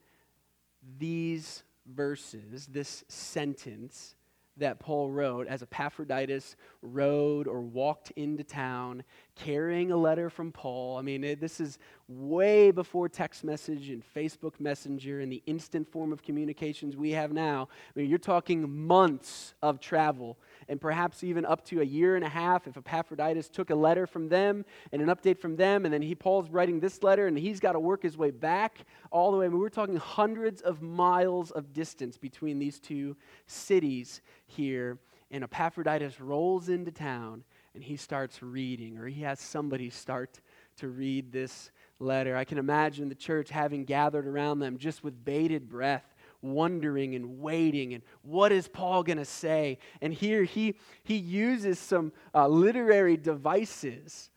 these 0.97 1.63
verses, 1.85 2.67
this 2.67 3.03
sentence, 3.07 4.15
that 4.57 4.79
Paul 4.79 5.09
wrote 5.09 5.47
as 5.47 5.61
Epaphroditus 5.61 6.55
rode 6.81 7.47
or 7.47 7.61
walked 7.61 8.11
into 8.11 8.43
town 8.43 9.03
carrying 9.35 9.91
a 9.91 9.97
letter 9.97 10.29
from 10.29 10.51
Paul. 10.51 10.97
I 10.97 11.01
mean, 11.01 11.23
it, 11.23 11.39
this 11.39 11.59
is 11.59 11.79
way 12.07 12.71
before 12.71 13.07
text 13.07 13.43
message 13.43 13.89
and 13.89 14.03
Facebook 14.15 14.59
Messenger 14.59 15.21
and 15.21 15.31
the 15.31 15.41
instant 15.45 15.89
form 15.91 16.11
of 16.11 16.21
communications 16.21 16.95
we 16.95 17.11
have 17.11 17.31
now. 17.31 17.69
I 17.95 17.99
mean, 17.99 18.09
you're 18.09 18.19
talking 18.19 18.69
months 18.85 19.53
of 19.61 19.79
travel 19.79 20.37
and 20.67 20.79
perhaps 20.79 21.23
even 21.23 21.45
up 21.45 21.65
to 21.65 21.81
a 21.81 21.83
year 21.83 22.15
and 22.15 22.23
a 22.23 22.29
half 22.29 22.67
if 22.67 22.77
Epaphroditus 22.77 23.49
took 23.49 23.69
a 23.69 23.75
letter 23.75 24.07
from 24.07 24.29
them 24.29 24.65
and 24.91 25.01
an 25.01 25.07
update 25.07 25.39
from 25.39 25.55
them, 25.55 25.85
and 25.85 25.93
then 25.93 26.01
he 26.01 26.15
Paul's 26.15 26.49
writing 26.49 26.79
this 26.79 27.03
letter, 27.03 27.27
and 27.27 27.37
he's 27.37 27.59
got 27.59 27.73
to 27.73 27.79
work 27.79 28.03
his 28.03 28.17
way 28.17 28.31
back 28.31 28.85
all 29.11 29.31
the 29.31 29.37
way. 29.37 29.45
I 29.45 29.49
mean, 29.49 29.59
we're 29.59 29.69
talking 29.69 29.97
hundreds 29.97 30.61
of 30.61 30.81
miles 30.81 31.51
of 31.51 31.73
distance 31.73 32.17
between 32.17 32.59
these 32.59 32.79
two 32.79 33.15
cities 33.47 34.21
here. 34.45 34.97
And 35.31 35.43
Epaphroditus 35.43 36.19
rolls 36.19 36.67
into 36.67 36.91
town 36.91 37.43
and 37.73 37.83
he 37.83 37.95
starts 37.95 38.43
reading, 38.43 38.97
or 38.97 39.07
he 39.07 39.21
has 39.21 39.39
somebody 39.39 39.89
start 39.89 40.41
to 40.77 40.89
read 40.89 41.31
this 41.31 41.71
letter. 41.99 42.35
I 42.35 42.43
can 42.43 42.57
imagine 42.57 43.07
the 43.07 43.15
church 43.15 43.49
having 43.49 43.85
gathered 43.85 44.27
around 44.27 44.59
them 44.59 44.77
just 44.77 45.03
with 45.03 45.23
bated 45.23 45.69
breath, 45.69 46.10
wondering 46.41 47.15
and 47.15 47.39
waiting 47.39 47.93
and 47.93 48.03
what 48.23 48.51
is 48.51 48.67
paul 48.67 49.03
going 49.03 49.17
to 49.17 49.25
say 49.25 49.77
and 50.01 50.13
here 50.13 50.43
he 50.43 50.75
he 51.03 51.15
uses 51.15 51.77
some 51.77 52.11
uh, 52.33 52.47
literary 52.47 53.17
devices 53.17 54.29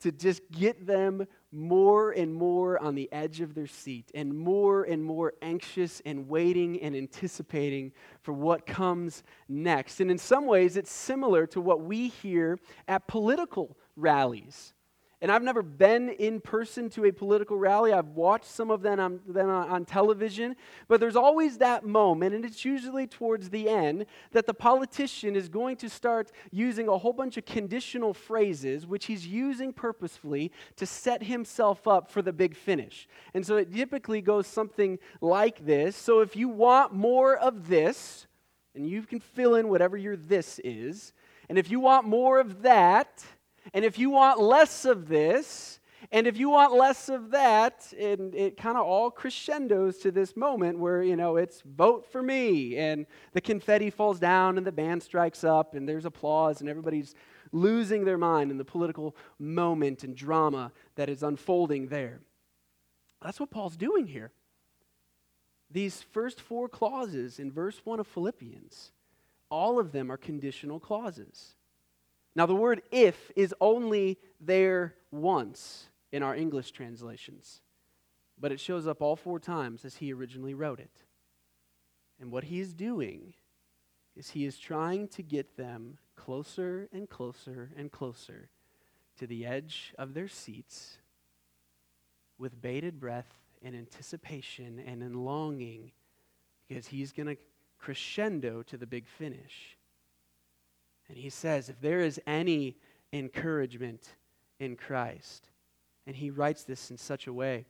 to 0.00 0.12
just 0.12 0.42
get 0.52 0.86
them 0.86 1.26
more 1.50 2.12
and 2.12 2.34
more 2.34 2.80
on 2.82 2.94
the 2.94 3.10
edge 3.12 3.40
of 3.40 3.54
their 3.54 3.66
seat 3.66 4.10
and 4.14 4.36
more 4.36 4.84
and 4.84 5.02
more 5.02 5.32
anxious 5.42 6.02
and 6.04 6.28
waiting 6.28 6.80
and 6.80 6.94
anticipating 6.94 7.92
for 8.22 8.32
what 8.32 8.66
comes 8.66 9.22
next. 9.48 10.00
And 10.00 10.10
in 10.10 10.18
some 10.18 10.46
ways, 10.46 10.76
it's 10.76 10.92
similar 10.92 11.46
to 11.48 11.60
what 11.60 11.80
we 11.80 12.08
hear 12.08 12.58
at 12.86 13.08
political 13.08 13.76
rallies. 13.96 14.74
And 15.20 15.32
I've 15.32 15.42
never 15.42 15.62
been 15.62 16.10
in 16.10 16.40
person 16.40 16.88
to 16.90 17.06
a 17.06 17.12
political 17.12 17.56
rally. 17.56 17.92
I've 17.92 18.10
watched 18.10 18.46
some 18.46 18.70
of 18.70 18.82
them 18.82 19.00
on, 19.00 19.20
them 19.26 19.48
on, 19.50 19.84
television. 19.84 20.54
But 20.86 21.00
there's 21.00 21.16
always 21.16 21.58
that 21.58 21.84
moment, 21.84 22.36
and 22.36 22.44
it's 22.44 22.64
usually 22.64 23.08
towards 23.08 23.50
the 23.50 23.68
end, 23.68 24.06
that 24.30 24.46
the 24.46 24.54
politician 24.54 25.34
is 25.34 25.48
going 25.48 25.76
to 25.78 25.90
start 25.90 26.30
using 26.52 26.86
a 26.86 26.96
whole 26.96 27.12
bunch 27.12 27.36
of 27.36 27.44
conditional 27.44 28.14
phrases, 28.14 28.86
which 28.86 29.06
he's 29.06 29.26
using 29.26 29.72
purposefully 29.72 30.52
to 30.76 30.86
set 30.86 31.24
himself 31.24 31.88
up 31.88 32.12
for 32.12 32.22
the 32.22 32.32
big 32.32 32.54
finish. 32.54 33.08
And 33.34 33.44
so 33.44 33.56
it 33.56 33.74
typically 33.74 34.20
goes 34.20 34.46
something 34.46 35.00
like 35.20 35.66
this. 35.66 35.96
So 35.96 36.20
if 36.20 36.36
you 36.36 36.48
want 36.48 36.94
more 36.94 37.36
of 37.36 37.66
this, 37.66 38.28
and 38.76 38.86
you 38.88 39.02
can 39.02 39.18
fill 39.18 39.56
in 39.56 39.68
whatever 39.68 39.96
your 39.96 40.16
this 40.16 40.60
is, 40.62 41.12
and 41.48 41.58
if 41.58 41.72
you 41.72 41.80
want 41.80 42.06
more 42.06 42.38
of 42.38 42.62
that, 42.62 43.24
and 43.74 43.84
if 43.84 43.98
you 43.98 44.10
want 44.10 44.40
less 44.40 44.84
of 44.84 45.08
this, 45.08 45.80
and 46.12 46.26
if 46.26 46.38
you 46.38 46.48
want 46.48 46.72
less 46.72 47.08
of 47.08 47.30
that, 47.32 47.92
and 47.98 48.34
it 48.34 48.56
kind 48.56 48.78
of 48.78 48.86
all 48.86 49.10
crescendos 49.10 49.98
to 49.98 50.10
this 50.10 50.36
moment 50.36 50.78
where, 50.78 51.02
you 51.02 51.16
know, 51.16 51.36
it's 51.36 51.60
vote 51.62 52.06
for 52.10 52.22
me, 52.22 52.76
and 52.76 53.06
the 53.32 53.40
confetti 53.40 53.90
falls 53.90 54.18
down, 54.18 54.56
and 54.56 54.66
the 54.66 54.72
band 54.72 55.02
strikes 55.02 55.44
up, 55.44 55.74
and 55.74 55.88
there's 55.88 56.04
applause, 56.04 56.60
and 56.60 56.70
everybody's 56.70 57.14
losing 57.52 58.04
their 58.04 58.18
mind 58.18 58.50
in 58.50 58.58
the 58.58 58.64
political 58.64 59.16
moment 59.38 60.04
and 60.04 60.16
drama 60.16 60.72
that 60.94 61.08
is 61.08 61.22
unfolding 61.22 61.88
there. 61.88 62.20
That's 63.20 63.40
what 63.40 63.50
Paul's 63.50 63.76
doing 63.76 64.06
here. 64.06 64.30
These 65.70 66.02
first 66.02 66.40
four 66.40 66.68
clauses 66.68 67.38
in 67.38 67.50
verse 67.50 67.80
1 67.84 68.00
of 68.00 68.06
Philippians, 68.06 68.92
all 69.50 69.78
of 69.78 69.92
them 69.92 70.10
are 70.10 70.16
conditional 70.16 70.80
clauses. 70.80 71.54
Now, 72.38 72.46
the 72.46 72.54
word 72.54 72.82
if 72.92 73.32
is 73.34 73.52
only 73.60 74.16
there 74.40 74.94
once 75.10 75.88
in 76.12 76.22
our 76.22 76.36
English 76.36 76.70
translations, 76.70 77.62
but 78.38 78.52
it 78.52 78.60
shows 78.60 78.86
up 78.86 79.02
all 79.02 79.16
four 79.16 79.40
times 79.40 79.84
as 79.84 79.96
he 79.96 80.12
originally 80.12 80.54
wrote 80.54 80.78
it. 80.78 81.02
And 82.20 82.30
what 82.30 82.44
he 82.44 82.60
is 82.60 82.74
doing 82.74 83.34
is 84.14 84.30
he 84.30 84.44
is 84.44 84.56
trying 84.56 85.08
to 85.08 85.22
get 85.24 85.56
them 85.56 85.98
closer 86.14 86.88
and 86.92 87.10
closer 87.10 87.72
and 87.76 87.90
closer 87.90 88.50
to 89.18 89.26
the 89.26 89.44
edge 89.44 89.92
of 89.98 90.14
their 90.14 90.28
seats 90.28 90.98
with 92.38 92.62
bated 92.62 93.00
breath 93.00 93.34
and 93.64 93.74
anticipation 93.74 94.80
and 94.86 95.02
in 95.02 95.24
longing 95.24 95.90
because 96.68 96.86
he's 96.86 97.10
going 97.10 97.26
to 97.26 97.36
crescendo 97.80 98.62
to 98.62 98.76
the 98.76 98.86
big 98.86 99.08
finish. 99.08 99.76
And 101.08 101.16
he 101.16 101.30
says, 101.30 101.68
if 101.68 101.80
there 101.80 102.00
is 102.00 102.20
any 102.26 102.76
encouragement 103.12 104.16
in 104.60 104.76
Christ, 104.76 105.48
and 106.06 106.14
he 106.14 106.30
writes 106.30 106.64
this 106.64 106.90
in 106.90 106.98
such 106.98 107.26
a 107.26 107.32
way 107.32 107.66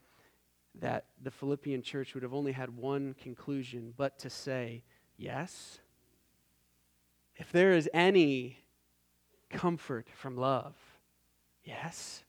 that 0.80 1.06
the 1.22 1.30
Philippian 1.30 1.82
church 1.82 2.14
would 2.14 2.22
have 2.22 2.34
only 2.34 2.52
had 2.52 2.76
one 2.76 3.14
conclusion, 3.14 3.92
but 3.96 4.18
to 4.20 4.30
say, 4.30 4.82
yes. 5.16 5.80
If 7.36 7.52
there 7.52 7.72
is 7.72 7.88
any 7.92 8.58
comfort 9.50 10.08
from 10.14 10.36
love, 10.36 10.74
yes. 11.64 12.24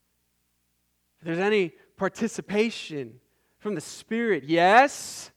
If 1.20 1.26
there's 1.26 1.38
any 1.38 1.72
participation 1.96 3.20
from 3.58 3.74
the 3.74 3.80
Spirit, 3.80 4.44
yes. 4.44 5.30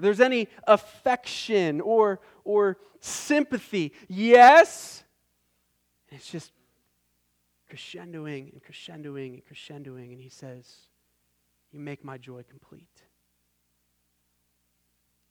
There's 0.00 0.20
any 0.20 0.48
affection 0.66 1.80
or, 1.80 2.20
or 2.44 2.78
sympathy, 3.00 3.92
yes. 4.08 5.04
it's 6.10 6.30
just 6.30 6.52
crescendoing 7.70 8.52
and 8.52 8.62
crescendoing 8.62 9.34
and 9.34 9.42
crescendoing. 9.44 10.12
And 10.12 10.20
he 10.20 10.28
says, 10.28 10.66
You 11.72 11.80
make 11.80 12.04
my 12.04 12.18
joy 12.18 12.44
complete. 12.48 13.02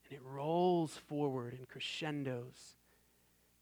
And 0.05 0.17
it 0.17 0.21
rolls 0.23 0.97
forward 1.08 1.53
and 1.53 1.67
crescendos 1.67 2.75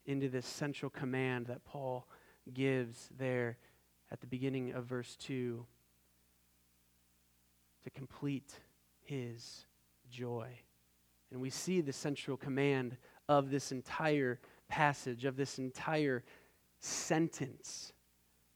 into 0.06 0.30
this 0.30 0.46
central 0.46 0.90
command 0.90 1.48
that 1.48 1.66
Paul 1.66 2.08
gives 2.54 3.10
there 3.18 3.58
at 4.10 4.22
the 4.22 4.28
beginning 4.28 4.72
of 4.72 4.86
verse 4.86 5.18
2 5.18 5.66
to 7.84 7.90
complete 7.90 8.54
his 9.02 9.66
joy. 10.10 10.48
And 11.32 11.42
we 11.42 11.50
see 11.50 11.82
the 11.82 11.94
central 11.94 12.38
command 12.38 12.98
of 13.28 13.50
this 13.50 13.72
entire 13.72 14.40
passage, 14.70 15.26
of 15.26 15.36
this 15.36 15.60
entire 15.60 16.24
sentence 16.80 17.94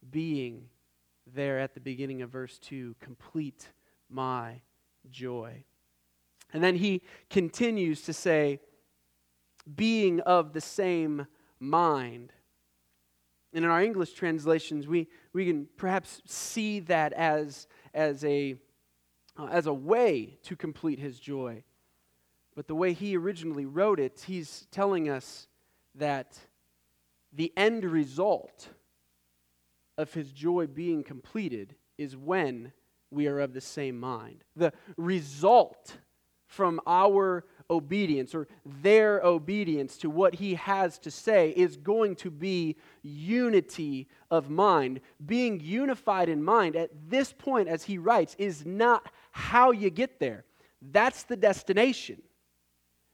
being 0.09 0.69
there 1.33 1.59
at 1.59 1.73
the 1.73 1.79
beginning 1.79 2.21
of 2.21 2.29
verse 2.29 2.57
2 2.59 2.95
complete 2.99 3.69
my 4.09 4.61
joy. 5.09 5.63
And 6.53 6.63
then 6.63 6.75
he 6.75 7.01
continues 7.29 8.01
to 8.03 8.13
say, 8.13 8.59
being 9.75 10.19
of 10.21 10.53
the 10.53 10.61
same 10.61 11.27
mind. 11.59 12.33
And 13.53 13.63
in 13.65 13.71
our 13.71 13.81
English 13.81 14.13
translations, 14.13 14.87
we, 14.87 15.07
we 15.33 15.45
can 15.45 15.67
perhaps 15.77 16.21
see 16.25 16.79
that 16.81 17.13
as, 17.13 17.67
as, 17.93 18.23
a, 18.25 18.55
uh, 19.37 19.47
as 19.47 19.67
a 19.67 19.73
way 19.73 20.37
to 20.43 20.55
complete 20.55 20.99
his 20.99 21.19
joy. 21.19 21.63
But 22.55 22.67
the 22.67 22.75
way 22.75 22.93
he 22.93 23.15
originally 23.15 23.65
wrote 23.65 23.99
it, 23.99 24.23
he's 24.27 24.67
telling 24.71 25.09
us 25.09 25.47
that 25.95 26.37
the 27.33 27.53
end 27.55 27.85
result 27.85 28.69
of 29.97 30.13
his 30.13 30.31
joy 30.31 30.67
being 30.67 31.03
completed 31.03 31.75
is 31.97 32.17
when 32.17 32.73
we 33.09 33.27
are 33.27 33.39
of 33.39 33.53
the 33.53 33.61
same 33.61 33.99
mind. 33.99 34.43
The 34.55 34.73
result 34.97 35.97
from 36.47 36.81
our 36.85 37.45
obedience 37.69 38.35
or 38.35 38.47
their 38.65 39.21
obedience 39.21 39.97
to 39.97 40.09
what 40.09 40.35
he 40.35 40.55
has 40.55 40.99
to 40.99 41.09
say 41.09 41.51
is 41.51 41.77
going 41.77 42.15
to 42.17 42.29
be 42.29 42.75
unity 43.01 44.09
of 44.29 44.49
mind. 44.49 44.99
Being 45.25 45.61
unified 45.61 46.27
in 46.27 46.43
mind 46.43 46.75
at 46.75 46.89
this 47.09 47.31
point, 47.31 47.69
as 47.69 47.85
he 47.85 47.97
writes, 47.97 48.35
is 48.37 48.65
not 48.65 49.09
how 49.31 49.71
you 49.71 49.89
get 49.89 50.19
there, 50.19 50.43
that's 50.81 51.23
the 51.23 51.37
destination. 51.37 52.21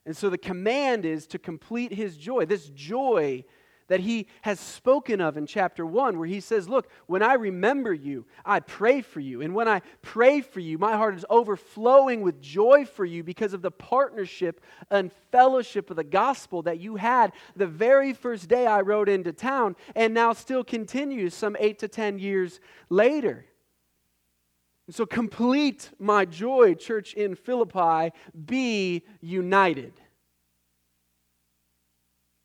And 0.07 0.15
so 0.15 0.29
the 0.29 0.37
command 0.37 1.03
is 1.03 1.27
to 1.27 1.37
complete 1.37 1.91
his 1.91 2.15
joy, 2.15 2.45
this 2.45 2.69
joy 2.69 3.43
that 3.89 3.99
he 3.99 4.27
has 4.41 4.57
spoken 4.57 5.19
of 5.19 5.35
in 5.35 5.45
chapter 5.45 5.85
1, 5.85 6.17
where 6.17 6.27
he 6.27 6.39
says, 6.39 6.69
Look, 6.69 6.89
when 7.07 7.21
I 7.21 7.33
remember 7.33 7.93
you, 7.93 8.25
I 8.45 8.61
pray 8.61 9.01
for 9.01 9.19
you. 9.19 9.41
And 9.41 9.53
when 9.53 9.67
I 9.67 9.81
pray 10.01 10.39
for 10.39 10.61
you, 10.61 10.77
my 10.77 10.95
heart 10.95 11.15
is 11.15 11.25
overflowing 11.29 12.21
with 12.21 12.41
joy 12.41 12.85
for 12.85 13.03
you 13.03 13.21
because 13.21 13.51
of 13.51 13.61
the 13.61 13.69
partnership 13.69 14.61
and 14.89 15.11
fellowship 15.29 15.89
of 15.89 15.97
the 15.97 16.05
gospel 16.05 16.61
that 16.61 16.79
you 16.79 16.95
had 16.95 17.33
the 17.57 17.67
very 17.67 18.13
first 18.13 18.47
day 18.47 18.65
I 18.65 18.79
rode 18.79 19.09
into 19.09 19.33
town 19.33 19.75
and 19.93 20.13
now 20.13 20.31
still 20.31 20.63
continues 20.63 21.33
some 21.33 21.57
eight 21.59 21.79
to 21.79 21.89
10 21.89 22.17
years 22.17 22.61
later. 22.89 23.45
And 24.87 24.95
so 24.95 25.05
complete 25.05 25.91
my 25.99 26.25
joy, 26.25 26.73
church 26.73 27.13
in 27.13 27.35
Philippi, 27.35 28.13
be 28.45 29.03
united. 29.21 29.93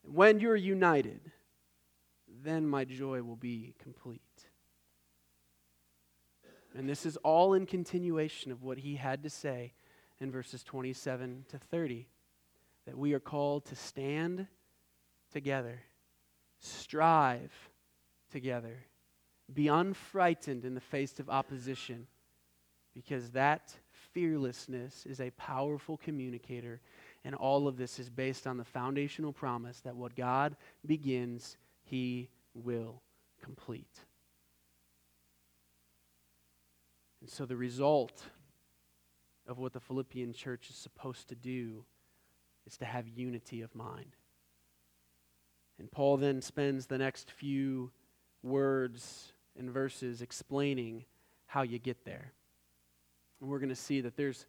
When 0.03 0.39
you're 0.39 0.55
united, 0.55 1.21
then 2.43 2.67
my 2.67 2.83
joy 2.83 3.23
will 3.23 3.37
be 3.37 3.73
complete. 3.81 4.21
And 6.75 6.89
this 6.89 7.05
is 7.05 7.17
all 7.17 7.53
in 7.53 7.65
continuation 7.65 8.51
of 8.51 8.63
what 8.63 8.79
he 8.79 8.95
had 8.95 9.23
to 9.23 9.29
say 9.29 9.73
in 10.19 10.31
verses 10.31 10.63
27 10.63 11.45
to 11.49 11.57
30 11.57 12.07
that 12.85 12.97
we 12.97 13.13
are 13.13 13.19
called 13.19 13.65
to 13.65 13.75
stand 13.75 14.47
together 15.31 15.79
strive 16.63 17.51
together. 18.31 18.85
Be 19.53 19.65
unfrightened 19.65 20.63
in 20.63 20.73
the 20.73 20.81
face 20.81 21.19
of 21.19 21.29
opposition, 21.29 22.07
because 22.93 23.31
that 23.31 23.73
fearlessness 24.13 25.05
is 25.05 25.19
a 25.19 25.31
powerful 25.31 25.97
communicator, 25.97 26.81
and 27.25 27.35
all 27.35 27.67
of 27.67 27.77
this 27.77 27.99
is 27.99 28.09
based 28.09 28.45
on 28.45 28.57
the 28.57 28.63
foundational 28.63 29.33
promise 29.33 29.79
that 29.81 29.95
what 29.95 30.15
God 30.15 30.55
begins, 30.85 31.57
He 31.83 32.29
will 32.53 33.01
complete. 33.41 33.99
And 37.21 37.29
so 37.29 37.45
the 37.45 37.55
result 37.55 38.23
of 39.47 39.57
what 39.57 39.73
the 39.73 39.79
Philippian 39.79 40.33
church 40.33 40.69
is 40.69 40.75
supposed 40.75 41.29
to 41.29 41.35
do 41.35 41.85
is 42.65 42.77
to 42.77 42.85
have 42.85 43.07
unity 43.07 43.61
of 43.61 43.73
mind. 43.75 44.15
And 45.79 45.91
Paul 45.91 46.17
then 46.17 46.41
spends 46.41 46.85
the 46.85 46.97
next 46.97 47.31
few 47.31 47.91
words 48.41 49.33
and 49.57 49.69
verses 49.69 50.21
explaining 50.21 51.05
how 51.47 51.61
you 51.61 51.79
get 51.79 52.05
there. 52.05 52.33
And 53.43 53.51
we're 53.51 53.59
going 53.59 53.67
to 53.67 53.75
see 53.75 53.99
that 53.99 54.15
there's 54.15 54.45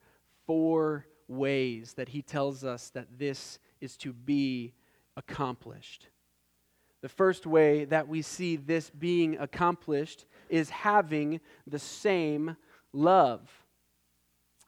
four 0.46 1.04
ways 1.26 1.94
that 1.94 2.10
he 2.10 2.22
tells 2.22 2.62
us 2.62 2.90
that 2.90 3.18
this 3.18 3.58
is 3.80 3.96
to 3.96 4.12
be 4.12 4.72
accomplished. 5.16 6.06
The 7.02 7.08
first 7.08 7.44
way 7.44 7.86
that 7.86 8.06
we 8.06 8.22
see 8.22 8.54
this 8.54 8.90
being 8.90 9.36
accomplished 9.38 10.26
is 10.48 10.70
having 10.70 11.40
the 11.66 11.80
same 11.80 12.56
love. 12.92 13.50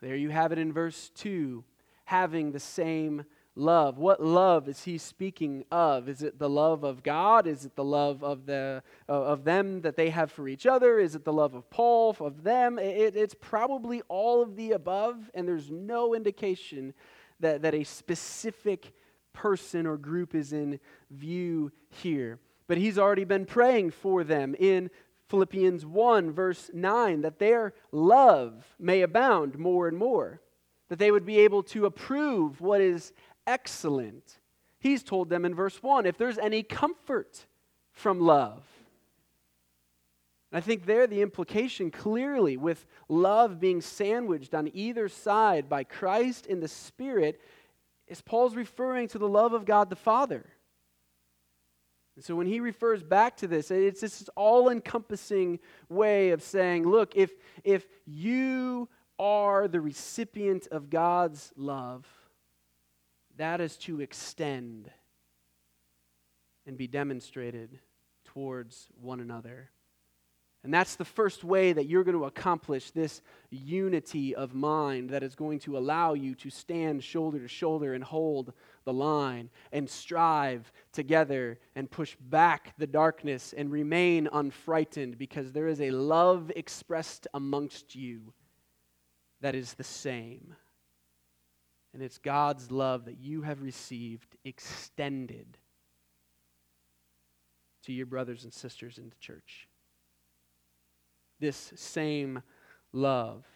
There 0.02 0.16
you 0.16 0.30
have 0.30 0.50
it 0.50 0.58
in 0.58 0.72
verse 0.72 1.12
2 1.14 1.62
having 2.06 2.50
the 2.50 2.58
same 2.58 3.24
love. 3.56 3.98
What 3.98 4.22
love 4.22 4.68
is 4.68 4.84
he 4.84 4.98
speaking 4.98 5.64
of? 5.72 6.08
Is 6.08 6.22
it 6.22 6.38
the 6.38 6.48
love 6.48 6.84
of 6.84 7.02
God? 7.02 7.46
Is 7.46 7.64
it 7.64 7.74
the 7.74 7.84
love 7.84 8.22
of, 8.22 8.46
the, 8.46 8.82
uh, 9.08 9.12
of 9.12 9.44
them 9.44 9.80
that 9.80 9.96
they 9.96 10.10
have 10.10 10.30
for 10.30 10.46
each 10.46 10.66
other? 10.66 11.00
Is 11.00 11.14
it 11.16 11.24
the 11.24 11.32
love 11.32 11.54
of 11.54 11.68
Paul, 11.70 12.16
of 12.20 12.44
them? 12.44 12.78
It, 12.78 13.16
it's 13.16 13.34
probably 13.34 14.02
all 14.08 14.42
of 14.42 14.54
the 14.54 14.72
above, 14.72 15.30
and 15.34 15.48
there's 15.48 15.70
no 15.70 16.14
indication 16.14 16.94
that, 17.40 17.62
that 17.62 17.74
a 17.74 17.84
specific 17.84 18.92
person 19.32 19.86
or 19.86 19.96
group 19.96 20.34
is 20.34 20.52
in 20.52 20.78
view 21.10 21.72
here. 21.90 22.38
But 22.68 22.78
he's 22.78 22.98
already 22.98 23.24
been 23.24 23.46
praying 23.46 23.92
for 23.92 24.24
them 24.24 24.54
in 24.58 24.90
Philippians 25.28 25.84
1, 25.84 26.32
verse 26.32 26.70
9, 26.72 27.22
that 27.22 27.38
their 27.38 27.74
love 27.90 28.64
may 28.78 29.02
abound 29.02 29.58
more 29.58 29.88
and 29.88 29.96
more, 29.96 30.40
that 30.88 30.98
they 30.98 31.10
would 31.10 31.26
be 31.26 31.40
able 31.40 31.62
to 31.64 31.86
approve 31.86 32.60
what 32.60 32.80
is 32.80 33.12
excellent. 33.46 34.38
He's 34.78 35.02
told 35.02 35.28
them 35.28 35.44
in 35.44 35.54
verse 35.54 35.82
1 35.82 36.06
if 36.06 36.18
there's 36.18 36.38
any 36.38 36.62
comfort 36.62 37.46
from 37.92 38.20
love. 38.20 38.62
I 40.52 40.60
think 40.60 40.86
there 40.86 41.06
the 41.06 41.22
implication 41.22 41.90
clearly 41.90 42.56
with 42.56 42.86
love 43.08 43.58
being 43.58 43.80
sandwiched 43.80 44.54
on 44.54 44.70
either 44.72 45.08
side 45.08 45.68
by 45.68 45.84
Christ 45.84 46.46
in 46.46 46.60
the 46.60 46.68
Spirit 46.68 47.40
is 48.06 48.22
Paul's 48.22 48.54
referring 48.54 49.08
to 49.08 49.18
the 49.18 49.28
love 49.28 49.52
of 49.52 49.64
God 49.64 49.90
the 49.90 49.96
Father. 49.96 50.46
And 52.14 52.24
so 52.24 52.34
when 52.34 52.46
he 52.46 52.60
refers 52.60 53.02
back 53.02 53.36
to 53.38 53.46
this, 53.46 53.70
it's 53.70 54.00
this 54.00 54.28
all 54.36 54.70
encompassing 54.70 55.58
way 55.88 56.30
of 56.30 56.42
saying, 56.42 56.88
look, 56.88 57.14
if, 57.14 57.32
if 57.62 57.86
you 58.06 58.88
are 59.18 59.68
the 59.68 59.80
recipient 59.80 60.66
of 60.68 60.88
God's 60.88 61.52
love, 61.56 62.06
that 63.36 63.60
is 63.60 63.76
to 63.76 64.00
extend 64.00 64.90
and 66.66 66.76
be 66.76 66.86
demonstrated 66.86 67.78
towards 68.24 68.88
one 69.00 69.20
another. 69.20 69.70
And 70.64 70.74
that's 70.74 70.96
the 70.96 71.04
first 71.04 71.44
way 71.44 71.72
that 71.72 71.86
you're 71.86 72.02
going 72.02 72.18
to 72.18 72.24
accomplish 72.24 72.90
this 72.90 73.22
unity 73.50 74.34
of 74.34 74.52
mind 74.52 75.10
that 75.10 75.22
is 75.22 75.36
going 75.36 75.60
to 75.60 75.78
allow 75.78 76.14
you 76.14 76.34
to 76.34 76.50
stand 76.50 77.04
shoulder 77.04 77.38
to 77.38 77.46
shoulder 77.46 77.94
and 77.94 78.02
hold 78.02 78.52
the 78.84 78.92
line 78.92 79.48
and 79.70 79.88
strive 79.88 80.72
together 80.90 81.60
and 81.76 81.88
push 81.88 82.16
back 82.20 82.74
the 82.78 82.86
darkness 82.86 83.54
and 83.56 83.70
remain 83.70 84.28
unfrightened 84.32 85.18
because 85.18 85.52
there 85.52 85.68
is 85.68 85.80
a 85.80 85.92
love 85.92 86.50
expressed 86.56 87.28
amongst 87.32 87.94
you 87.94 88.32
that 89.40 89.54
is 89.54 89.74
the 89.74 89.84
same. 89.84 90.56
And 91.96 92.04
it's 92.04 92.18
God's 92.18 92.70
love 92.70 93.06
that 93.06 93.20
you 93.20 93.40
have 93.40 93.62
received 93.62 94.36
extended 94.44 95.56
to 97.84 97.92
your 97.94 98.04
brothers 98.04 98.44
and 98.44 98.52
sisters 98.52 98.98
in 98.98 99.08
the 99.08 99.16
church. 99.18 99.66
This 101.40 101.72
same 101.74 102.42
love. 102.92 103.46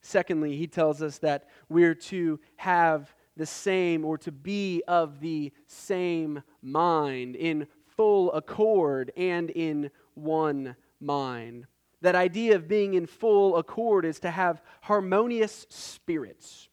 Secondly, 0.00 0.56
he 0.56 0.68
tells 0.68 1.02
us 1.02 1.18
that 1.18 1.48
we're 1.68 1.96
to 1.96 2.38
have 2.54 3.12
the 3.36 3.46
same 3.46 4.04
or 4.04 4.16
to 4.18 4.30
be 4.30 4.84
of 4.86 5.18
the 5.18 5.50
same 5.66 6.40
mind, 6.62 7.34
in 7.34 7.66
full 7.96 8.32
accord 8.32 9.10
and 9.16 9.50
in 9.50 9.90
one 10.14 10.76
mind. 11.00 11.66
That 12.00 12.14
idea 12.14 12.54
of 12.54 12.68
being 12.68 12.94
in 12.94 13.06
full 13.06 13.56
accord 13.56 14.04
is 14.04 14.20
to 14.20 14.30
have 14.30 14.62
harmonious 14.82 15.66
spirits 15.68 16.67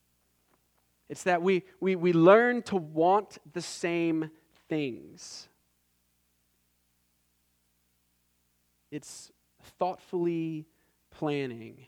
it's 1.09 1.23
that 1.23 1.41
we, 1.41 1.63
we, 1.79 1.95
we 1.95 2.13
learn 2.13 2.63
to 2.63 2.75
want 2.75 3.37
the 3.53 3.61
same 3.61 4.31
things. 4.67 5.47
It's 8.91 9.31
thoughtfully 9.77 10.65
planning 11.11 11.87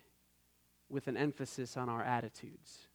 with 0.90 1.08
an 1.08 1.18
emphasis 1.18 1.78
on 1.78 1.90
our 1.90 2.04
attitudes. 2.04 2.88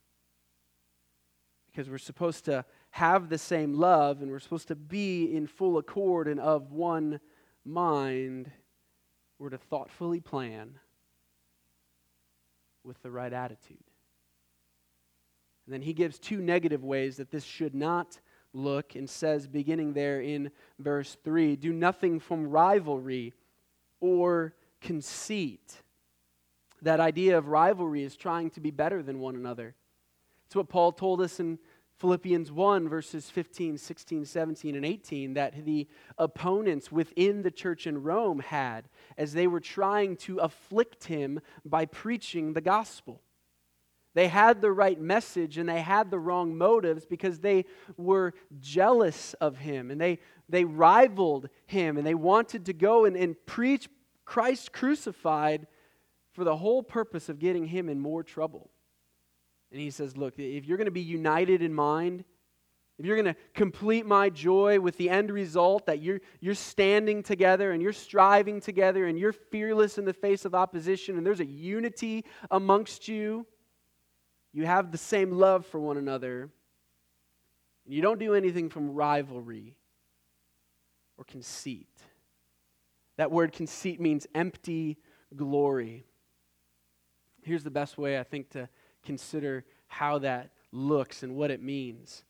Because 1.70 1.88
we're 1.88 1.98
supposed 1.98 2.44
to 2.44 2.64
have 2.90 3.28
the 3.28 3.38
same 3.38 3.74
love 3.74 4.20
and 4.20 4.30
we're 4.30 4.38
supposed 4.38 4.68
to 4.68 4.76
be 4.76 5.34
in 5.34 5.46
full 5.46 5.78
accord 5.78 6.28
and 6.28 6.38
of 6.38 6.70
one 6.72 7.20
mind. 7.64 8.50
We're 9.38 9.50
to 9.50 9.58
thoughtfully 9.58 10.20
plan 10.20 10.78
with 12.84 13.02
the 13.02 13.10
right 13.10 13.32
attitude. 13.32 13.91
And 15.66 15.72
then 15.72 15.82
he 15.82 15.92
gives 15.92 16.18
two 16.18 16.40
negative 16.40 16.82
ways 16.82 17.16
that 17.16 17.30
this 17.30 17.44
should 17.44 17.74
not 17.74 18.18
look 18.52 18.94
and 18.94 19.08
says, 19.08 19.46
beginning 19.46 19.92
there 19.94 20.20
in 20.20 20.50
verse 20.78 21.16
3 21.24 21.56
do 21.56 21.72
nothing 21.72 22.20
from 22.20 22.50
rivalry 22.50 23.32
or 24.00 24.54
conceit. 24.80 25.82
That 26.82 27.00
idea 27.00 27.38
of 27.38 27.48
rivalry 27.48 28.02
is 28.02 28.16
trying 28.16 28.50
to 28.50 28.60
be 28.60 28.70
better 28.70 29.02
than 29.02 29.20
one 29.20 29.36
another. 29.36 29.74
It's 30.46 30.56
what 30.56 30.68
Paul 30.68 30.92
told 30.92 31.20
us 31.20 31.40
in 31.40 31.58
Philippians 31.98 32.50
1, 32.50 32.88
verses 32.88 33.30
15, 33.30 33.78
16, 33.78 34.24
17, 34.24 34.74
and 34.74 34.84
18, 34.84 35.34
that 35.34 35.64
the 35.64 35.86
opponents 36.18 36.90
within 36.90 37.42
the 37.42 37.50
church 37.50 37.86
in 37.86 38.02
Rome 38.02 38.40
had 38.40 38.88
as 39.16 39.32
they 39.32 39.46
were 39.46 39.60
trying 39.60 40.16
to 40.16 40.38
afflict 40.38 41.04
him 41.04 41.40
by 41.64 41.84
preaching 41.84 42.54
the 42.54 42.60
gospel. 42.60 43.22
They 44.14 44.28
had 44.28 44.60
the 44.60 44.72
right 44.72 45.00
message 45.00 45.56
and 45.56 45.68
they 45.68 45.80
had 45.80 46.10
the 46.10 46.18
wrong 46.18 46.56
motives 46.56 47.06
because 47.06 47.40
they 47.40 47.64
were 47.96 48.34
jealous 48.60 49.34
of 49.34 49.56
him 49.56 49.90
and 49.90 50.00
they, 50.00 50.18
they 50.48 50.64
rivaled 50.64 51.48
him 51.66 51.96
and 51.96 52.06
they 52.06 52.14
wanted 52.14 52.66
to 52.66 52.72
go 52.74 53.06
and, 53.06 53.16
and 53.16 53.36
preach 53.46 53.88
Christ 54.24 54.72
crucified 54.72 55.66
for 56.32 56.44
the 56.44 56.56
whole 56.56 56.82
purpose 56.82 57.28
of 57.28 57.38
getting 57.38 57.66
him 57.66 57.88
in 57.88 58.00
more 58.00 58.22
trouble. 58.22 58.70
And 59.70 59.80
he 59.80 59.90
says, 59.90 60.16
Look, 60.16 60.38
if 60.38 60.66
you're 60.66 60.76
going 60.76 60.84
to 60.86 60.90
be 60.90 61.00
united 61.00 61.62
in 61.62 61.72
mind, 61.72 62.24
if 62.98 63.06
you're 63.06 63.16
going 63.16 63.34
to 63.34 63.40
complete 63.54 64.06
my 64.06 64.28
joy 64.28 64.78
with 64.78 64.96
the 64.96 65.08
end 65.10 65.30
result 65.30 65.86
that 65.86 66.02
you're, 66.02 66.20
you're 66.40 66.54
standing 66.54 67.22
together 67.22 67.72
and 67.72 67.82
you're 67.82 67.92
striving 67.92 68.60
together 68.60 69.06
and 69.06 69.18
you're 69.18 69.32
fearless 69.32 69.98
in 69.98 70.04
the 70.04 70.12
face 70.12 70.44
of 70.44 70.54
opposition 70.54 71.16
and 71.16 71.26
there's 71.26 71.40
a 71.40 71.46
unity 71.46 72.24
amongst 72.50 73.08
you, 73.08 73.46
you 74.52 74.66
have 74.66 74.92
the 74.92 74.98
same 74.98 75.32
love 75.32 75.66
for 75.66 75.80
one 75.80 75.96
another, 75.96 76.50
and 77.84 77.94
you 77.94 78.02
don't 78.02 78.18
do 78.18 78.34
anything 78.34 78.68
from 78.68 78.94
rivalry 78.94 79.74
or 81.16 81.24
conceit. 81.24 81.88
That 83.16 83.30
word 83.30 83.52
conceit 83.52 84.00
means 84.00 84.26
empty 84.34 84.98
glory. 85.34 86.04
Here's 87.42 87.64
the 87.64 87.70
best 87.70 87.98
way, 87.98 88.18
I 88.18 88.22
think, 88.22 88.50
to 88.50 88.68
consider 89.04 89.64
how 89.86 90.18
that 90.18 90.50
looks 90.70 91.22
and 91.22 91.34
what 91.34 91.50
it 91.50 91.62
means. 91.62 92.24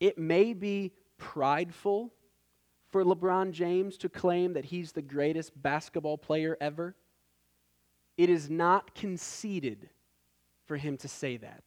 It 0.00 0.18
may 0.18 0.52
be 0.52 0.92
prideful 1.16 2.12
for 2.90 3.04
LeBron 3.04 3.52
James 3.52 3.98
to 3.98 4.08
claim 4.08 4.54
that 4.54 4.66
he's 4.66 4.92
the 4.92 5.02
greatest 5.02 5.60
basketball 5.60 6.16
player 6.16 6.56
ever. 6.60 6.94
It 8.16 8.30
is 8.30 8.48
not 8.48 8.94
conceited 8.94 9.90
for 10.66 10.76
him 10.76 10.96
to 10.98 11.08
say 11.08 11.36
that. 11.38 11.64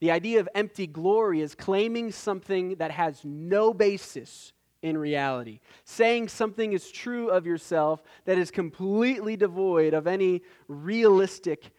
The 0.00 0.10
idea 0.10 0.40
of 0.40 0.48
empty 0.54 0.86
glory 0.86 1.40
is 1.40 1.54
claiming 1.54 2.12
something 2.12 2.76
that 2.76 2.90
has 2.90 3.24
no 3.24 3.72
basis 3.72 4.52
in 4.82 4.98
reality. 4.98 5.60
Saying 5.84 6.28
something 6.28 6.72
is 6.72 6.90
true 6.90 7.30
of 7.30 7.46
yourself 7.46 8.02
that 8.26 8.36
is 8.36 8.50
completely 8.50 9.36
devoid 9.36 9.94
of 9.94 10.06
any 10.06 10.42
realistic 10.68 11.70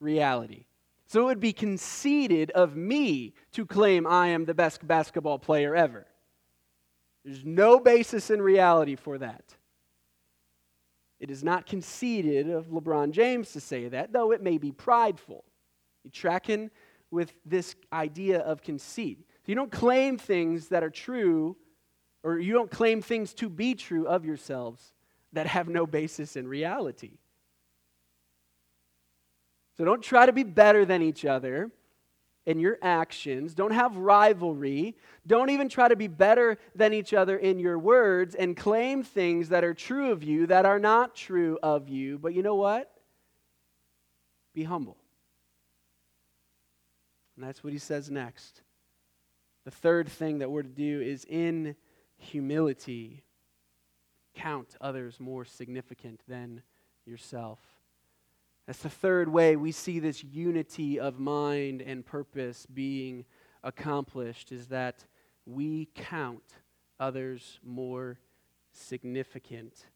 reality. 0.00 0.64
So 1.06 1.22
it 1.22 1.24
would 1.26 1.40
be 1.40 1.52
conceited 1.52 2.50
of 2.52 2.76
me 2.76 3.34
to 3.52 3.66
claim 3.66 4.06
I 4.06 4.28
am 4.28 4.44
the 4.44 4.54
best 4.54 4.86
basketball 4.86 5.38
player 5.38 5.74
ever. 5.76 6.06
There's 7.24 7.44
no 7.44 7.78
basis 7.78 8.30
in 8.30 8.40
reality 8.40 8.96
for 8.96 9.18
that. 9.18 9.44
It 11.20 11.30
is 11.30 11.44
not 11.44 11.66
conceited 11.66 12.48
of 12.48 12.68
LeBron 12.68 13.10
James 13.10 13.52
to 13.52 13.60
say 13.60 13.88
that, 13.88 14.12
though 14.12 14.32
it 14.32 14.42
may 14.42 14.56
be 14.56 14.72
prideful. 14.72 15.44
You 16.02 16.10
tracking 16.10 16.70
with 17.10 17.32
this 17.44 17.74
idea 17.92 18.40
of 18.40 18.62
conceit. 18.62 19.26
You 19.46 19.56
don't 19.56 19.72
claim 19.72 20.16
things 20.16 20.68
that 20.68 20.84
are 20.84 20.90
true, 20.90 21.56
or 22.22 22.38
you 22.38 22.52
don't 22.52 22.70
claim 22.70 23.02
things 23.02 23.34
to 23.34 23.48
be 23.48 23.74
true 23.74 24.06
of 24.06 24.24
yourselves 24.24 24.92
that 25.32 25.48
have 25.48 25.68
no 25.68 25.86
basis 25.86 26.36
in 26.36 26.46
reality. 26.46 27.18
So 29.76 29.84
don't 29.84 30.02
try 30.02 30.26
to 30.26 30.32
be 30.32 30.44
better 30.44 30.84
than 30.84 31.02
each 31.02 31.24
other 31.24 31.70
in 32.46 32.58
your 32.58 32.78
actions. 32.82 33.54
Don't 33.54 33.72
have 33.72 33.96
rivalry. 33.96 34.96
Don't 35.26 35.50
even 35.50 35.68
try 35.68 35.88
to 35.88 35.96
be 35.96 36.06
better 36.06 36.58
than 36.74 36.92
each 36.92 37.12
other 37.12 37.36
in 37.36 37.58
your 37.58 37.78
words 37.78 38.34
and 38.34 38.56
claim 38.56 39.02
things 39.02 39.48
that 39.48 39.64
are 39.64 39.74
true 39.74 40.12
of 40.12 40.22
you 40.22 40.46
that 40.46 40.64
are 40.66 40.78
not 40.78 41.14
true 41.16 41.58
of 41.62 41.88
you. 41.88 42.18
But 42.18 42.34
you 42.34 42.42
know 42.42 42.56
what? 42.56 42.90
Be 44.54 44.64
humble. 44.64 44.99
And 47.40 47.48
that's 47.48 47.64
what 47.64 47.72
he 47.72 47.78
says 47.78 48.10
next. 48.10 48.60
The 49.64 49.70
third 49.70 50.10
thing 50.10 50.40
that 50.40 50.50
we're 50.50 50.62
to 50.62 50.68
do 50.68 51.00
is 51.00 51.24
in 51.24 51.74
humility, 52.18 53.24
count 54.34 54.76
others 54.78 55.18
more 55.18 55.46
significant 55.46 56.20
than 56.28 56.60
yourself. 57.06 57.58
That's 58.66 58.82
the 58.82 58.90
third 58.90 59.30
way 59.30 59.56
we 59.56 59.72
see 59.72 60.00
this 60.00 60.22
unity 60.22 61.00
of 61.00 61.18
mind 61.18 61.80
and 61.80 62.04
purpose 62.04 62.66
being 62.66 63.24
accomplished 63.64 64.52
is 64.52 64.66
that 64.66 65.06
we 65.46 65.88
count 65.94 66.44
others 66.98 67.58
more 67.64 68.18
significant. 68.70 69.86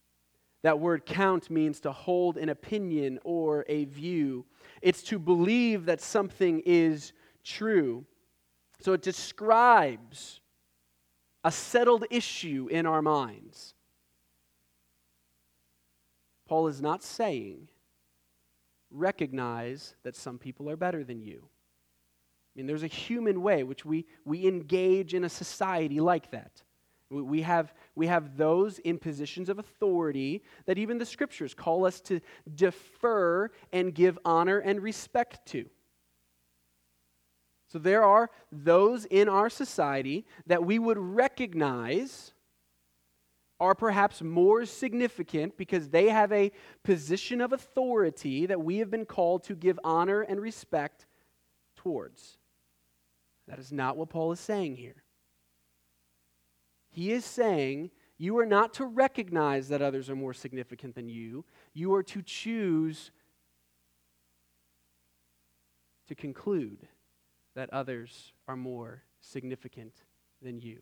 That 0.63 0.79
word 0.79 1.05
count 1.05 1.51
means 1.51 1.79
to 1.81 1.91
hold 1.91 2.37
an 2.37 2.49
opinion 2.49 3.19
or 3.23 3.65
a 3.69 3.85
view. 3.85 4.47
It's 4.81 5.03
to 5.03 5.19
believe 5.19 5.85
that 5.85 6.01
something 6.01 6.63
is 6.65 7.13
true. 7.45 8.05
So 8.81 8.93
it 8.93 9.01
describes 9.01 10.41
a 11.43 11.51
settled 11.51 12.05
issue 12.09 12.67
in 12.69 12.85
our 12.85 13.01
minds. 13.01 13.73
Paul 16.47 16.67
is 16.67 16.81
not 16.81 17.03
saying 17.03 17.69
recognize 18.91 19.95
that 20.03 20.15
some 20.15 20.37
people 20.37 20.69
are 20.69 20.77
better 20.77 21.03
than 21.03 21.21
you. 21.21 21.41
I 21.43 22.51
mean, 22.55 22.67
there's 22.67 22.83
a 22.83 22.87
human 22.87 23.41
way 23.41 23.63
which 23.63 23.83
we, 23.83 24.05
we 24.23 24.47
engage 24.47 25.13
in 25.13 25.25
a 25.25 25.29
society 25.29 25.99
like 25.99 26.31
that. 26.31 26.63
We 27.09 27.21
we 27.21 27.41
have, 27.41 27.73
we 27.95 28.07
have 28.07 28.37
those 28.37 28.79
in 28.79 28.97
positions 28.97 29.49
of 29.49 29.59
authority 29.59 30.43
that 30.65 30.77
even 30.77 30.97
the 30.97 31.05
scriptures 31.05 31.53
call 31.53 31.85
us 31.85 31.99
to 32.01 32.21
defer 32.55 33.51
and 33.71 33.93
give 33.93 34.17
honor 34.25 34.59
and 34.59 34.81
respect 34.81 35.45
to. 35.47 35.65
So 37.67 37.79
there 37.79 38.03
are 38.03 38.29
those 38.51 39.05
in 39.05 39.27
our 39.27 39.49
society 39.49 40.25
that 40.45 40.63
we 40.63 40.79
would 40.79 40.97
recognize 40.97 42.33
are 43.59 43.73
perhaps 43.73 44.21
more 44.21 44.65
significant 44.65 45.57
because 45.57 45.89
they 45.89 46.09
have 46.09 46.31
a 46.31 46.51
position 46.83 47.41
of 47.41 47.53
authority 47.53 48.45
that 48.45 48.61
we 48.61 48.77
have 48.77 48.91
been 48.91 49.05
called 49.05 49.43
to 49.45 49.55
give 49.55 49.79
honor 49.83 50.21
and 50.21 50.41
respect 50.41 51.05
towards. 51.77 52.37
That 53.47 53.59
is 53.59 53.71
not 53.71 53.95
what 53.95 54.09
Paul 54.09 54.31
is 54.31 54.39
saying 54.39 54.75
here. 54.75 55.03
He 56.89 57.11
is 57.11 57.25
saying 57.25 57.91
you 58.17 58.37
are 58.39 58.45
not 58.45 58.73
to 58.75 58.85
recognize 58.85 59.69
that 59.69 59.81
others 59.81 60.09
are 60.09 60.15
more 60.15 60.33
significant 60.33 60.95
than 60.95 61.09
you, 61.09 61.45
you 61.73 61.93
are 61.93 62.03
to 62.03 62.21
choose 62.21 63.11
to 66.07 66.15
conclude 66.15 66.87
that 67.55 67.71
others 67.71 68.33
are 68.47 68.55
more 68.55 69.01
significant 69.21 69.93
than 70.41 70.59
you. 70.59 70.79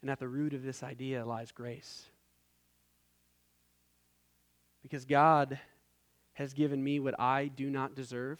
And 0.00 0.10
at 0.10 0.20
the 0.20 0.28
root 0.28 0.54
of 0.54 0.62
this 0.62 0.82
idea 0.82 1.24
lies 1.24 1.50
grace. 1.50 2.06
Because 4.82 5.04
God 5.04 5.58
has 6.34 6.54
given 6.54 6.82
me 6.82 7.00
what 7.00 7.18
I 7.18 7.48
do 7.48 7.68
not 7.68 7.96
deserve 7.96 8.38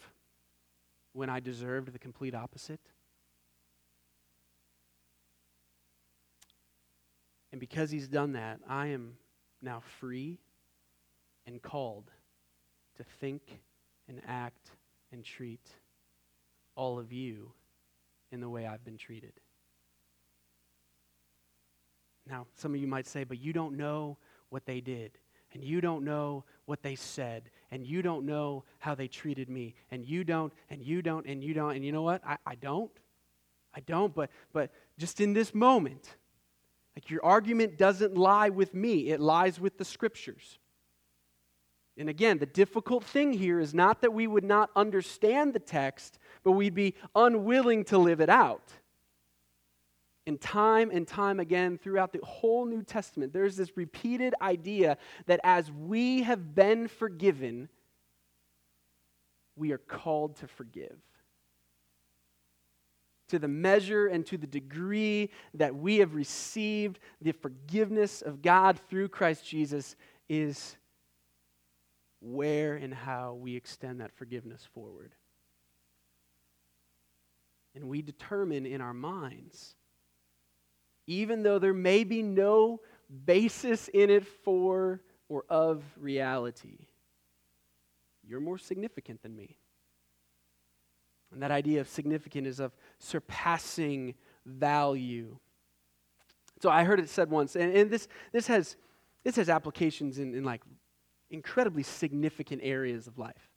when 1.12 1.28
I 1.28 1.40
deserved 1.40 1.92
the 1.92 1.98
complete 1.98 2.34
opposite. 2.34 2.80
And 7.50 7.60
because 7.60 7.90
He's 7.90 8.06
done 8.06 8.32
that, 8.32 8.60
I 8.68 8.88
am 8.88 9.16
now 9.60 9.82
free 9.98 10.38
and 11.44 11.60
called 11.60 12.12
to 12.98 13.04
think 13.20 13.42
and 14.08 14.20
act 14.26 14.70
and 15.12 15.24
treat 15.24 15.66
all 16.74 16.98
of 16.98 17.12
you 17.12 17.52
in 18.30 18.40
the 18.40 18.48
way 18.48 18.66
I've 18.66 18.84
been 18.84 18.96
treated. 18.96 19.32
Now, 22.28 22.46
some 22.54 22.74
of 22.74 22.80
you 22.80 22.86
might 22.86 23.06
say, 23.06 23.24
but 23.24 23.38
you 23.38 23.52
don't 23.52 23.76
know 23.76 24.18
what 24.50 24.66
they 24.66 24.80
did, 24.80 25.12
and 25.52 25.64
you 25.64 25.80
don't 25.80 26.04
know 26.04 26.44
what 26.66 26.82
they 26.82 26.94
said, 26.94 27.50
and 27.70 27.86
you 27.86 28.02
don't 28.02 28.26
know 28.26 28.64
how 28.78 28.94
they 28.94 29.08
treated 29.08 29.48
me, 29.48 29.74
and 29.90 30.04
you 30.04 30.24
don't, 30.24 30.52
and 30.68 30.82
you 30.82 31.00
don't, 31.00 31.26
and 31.26 31.42
you 31.42 31.54
don't. 31.54 31.74
And 31.74 31.84
you 31.84 31.92
know 31.92 32.02
what? 32.02 32.22
I, 32.26 32.36
I 32.46 32.54
don't. 32.54 32.90
I 33.74 33.80
don't, 33.80 34.14
but, 34.14 34.30
but 34.52 34.70
just 34.98 35.20
in 35.20 35.32
this 35.32 35.54
moment, 35.54 36.16
like 36.96 37.10
your 37.10 37.24
argument 37.24 37.78
doesn't 37.78 38.16
lie 38.16 38.48
with 38.48 38.74
me, 38.74 39.10
it 39.10 39.20
lies 39.20 39.60
with 39.60 39.78
the 39.78 39.84
scriptures. 39.84 40.58
And 41.98 42.08
again, 42.08 42.38
the 42.38 42.46
difficult 42.46 43.02
thing 43.02 43.32
here 43.32 43.58
is 43.58 43.74
not 43.74 44.02
that 44.02 44.12
we 44.12 44.28
would 44.28 44.44
not 44.44 44.70
understand 44.76 45.52
the 45.52 45.58
text, 45.58 46.20
but 46.44 46.52
we'd 46.52 46.74
be 46.74 46.94
unwilling 47.14 47.84
to 47.86 47.98
live 47.98 48.20
it 48.20 48.30
out. 48.30 48.72
And 50.24 50.40
time 50.40 50.90
and 50.92 51.08
time 51.08 51.40
again 51.40 51.76
throughout 51.76 52.12
the 52.12 52.20
whole 52.22 52.66
New 52.66 52.82
Testament, 52.82 53.32
there's 53.32 53.56
this 53.56 53.76
repeated 53.76 54.34
idea 54.40 54.96
that 55.26 55.40
as 55.42 55.72
we 55.72 56.22
have 56.22 56.54
been 56.54 56.86
forgiven, 56.86 57.68
we 59.56 59.72
are 59.72 59.78
called 59.78 60.36
to 60.36 60.46
forgive. 60.46 60.96
To 63.30 63.40
the 63.40 63.48
measure 63.48 64.06
and 64.06 64.24
to 64.26 64.38
the 64.38 64.46
degree 64.46 65.30
that 65.54 65.74
we 65.74 65.96
have 65.96 66.14
received 66.14 67.00
the 67.20 67.32
forgiveness 67.32 68.22
of 68.22 68.40
God 68.40 68.78
through 68.88 69.08
Christ 69.08 69.44
Jesus 69.44 69.96
is 70.28 70.76
where 72.20 72.74
and 72.74 72.92
how 72.92 73.34
we 73.34 73.56
extend 73.56 74.00
that 74.00 74.12
forgiveness 74.12 74.66
forward. 74.74 75.14
And 77.74 77.88
we 77.88 78.02
determine 78.02 78.66
in 78.66 78.80
our 78.80 78.94
minds 78.94 79.76
even 81.08 81.42
though 81.42 81.58
there 81.58 81.74
may 81.74 82.04
be 82.04 82.22
no 82.22 82.80
basis 83.24 83.88
in 83.88 84.10
it 84.10 84.26
for 84.26 85.00
or 85.28 85.44
of 85.48 85.82
reality. 85.96 86.86
You're 88.28 88.40
more 88.40 88.58
significant 88.58 89.22
than 89.22 89.34
me. 89.34 89.56
And 91.32 91.42
that 91.42 91.50
idea 91.50 91.80
of 91.80 91.88
significant 91.88 92.46
is 92.46 92.60
of 92.60 92.72
surpassing 92.98 94.14
value. 94.44 95.38
So 96.60 96.68
I 96.68 96.84
heard 96.84 97.00
it 97.00 97.08
said 97.08 97.30
once, 97.30 97.56
and, 97.56 97.74
and 97.74 97.90
this, 97.90 98.06
this, 98.32 98.46
has, 98.46 98.76
this 99.24 99.36
has 99.36 99.48
applications 99.48 100.18
in, 100.18 100.34
in 100.34 100.44
like 100.44 100.60
incredibly 101.30 101.82
significant 101.82 102.60
areas 102.64 103.06
of 103.06 103.18
life. 103.18 103.50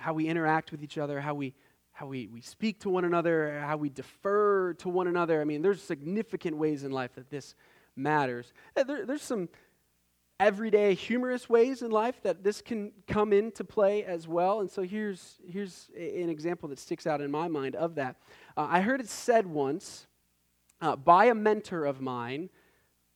How 0.00 0.12
we 0.12 0.28
interact 0.28 0.72
with 0.72 0.82
each 0.82 0.98
other, 0.98 1.20
how 1.20 1.34
we 1.34 1.54
how 1.94 2.06
we, 2.06 2.26
we 2.26 2.40
speak 2.40 2.80
to 2.80 2.90
one 2.90 3.04
another, 3.04 3.60
how 3.60 3.76
we 3.76 3.88
defer 3.88 4.74
to 4.74 4.88
one 4.88 5.06
another. 5.06 5.40
I 5.40 5.44
mean, 5.44 5.62
there's 5.62 5.80
significant 5.80 6.56
ways 6.56 6.82
in 6.82 6.90
life 6.90 7.14
that 7.14 7.30
this 7.30 7.54
matters. 7.94 8.52
Uh, 8.76 8.82
there, 8.82 9.06
there's 9.06 9.22
some 9.22 9.48
everyday 10.40 10.94
humorous 10.94 11.48
ways 11.48 11.82
in 11.82 11.92
life 11.92 12.20
that 12.24 12.42
this 12.42 12.60
can 12.60 12.90
come 13.06 13.32
into 13.32 13.62
play 13.62 14.04
as 14.04 14.26
well. 14.26 14.60
And 14.60 14.68
so 14.68 14.82
here's, 14.82 15.36
here's 15.48 15.88
an 15.96 16.28
example 16.28 16.68
that 16.70 16.80
sticks 16.80 17.06
out 17.06 17.20
in 17.20 17.30
my 17.30 17.46
mind 17.46 17.76
of 17.76 17.94
that. 17.94 18.16
Uh, 18.56 18.66
I 18.68 18.80
heard 18.80 19.00
it 19.00 19.08
said 19.08 19.46
once 19.46 20.08
uh, 20.80 20.96
by 20.96 21.26
a 21.26 21.34
mentor 21.34 21.84
of 21.84 22.00
mine 22.00 22.50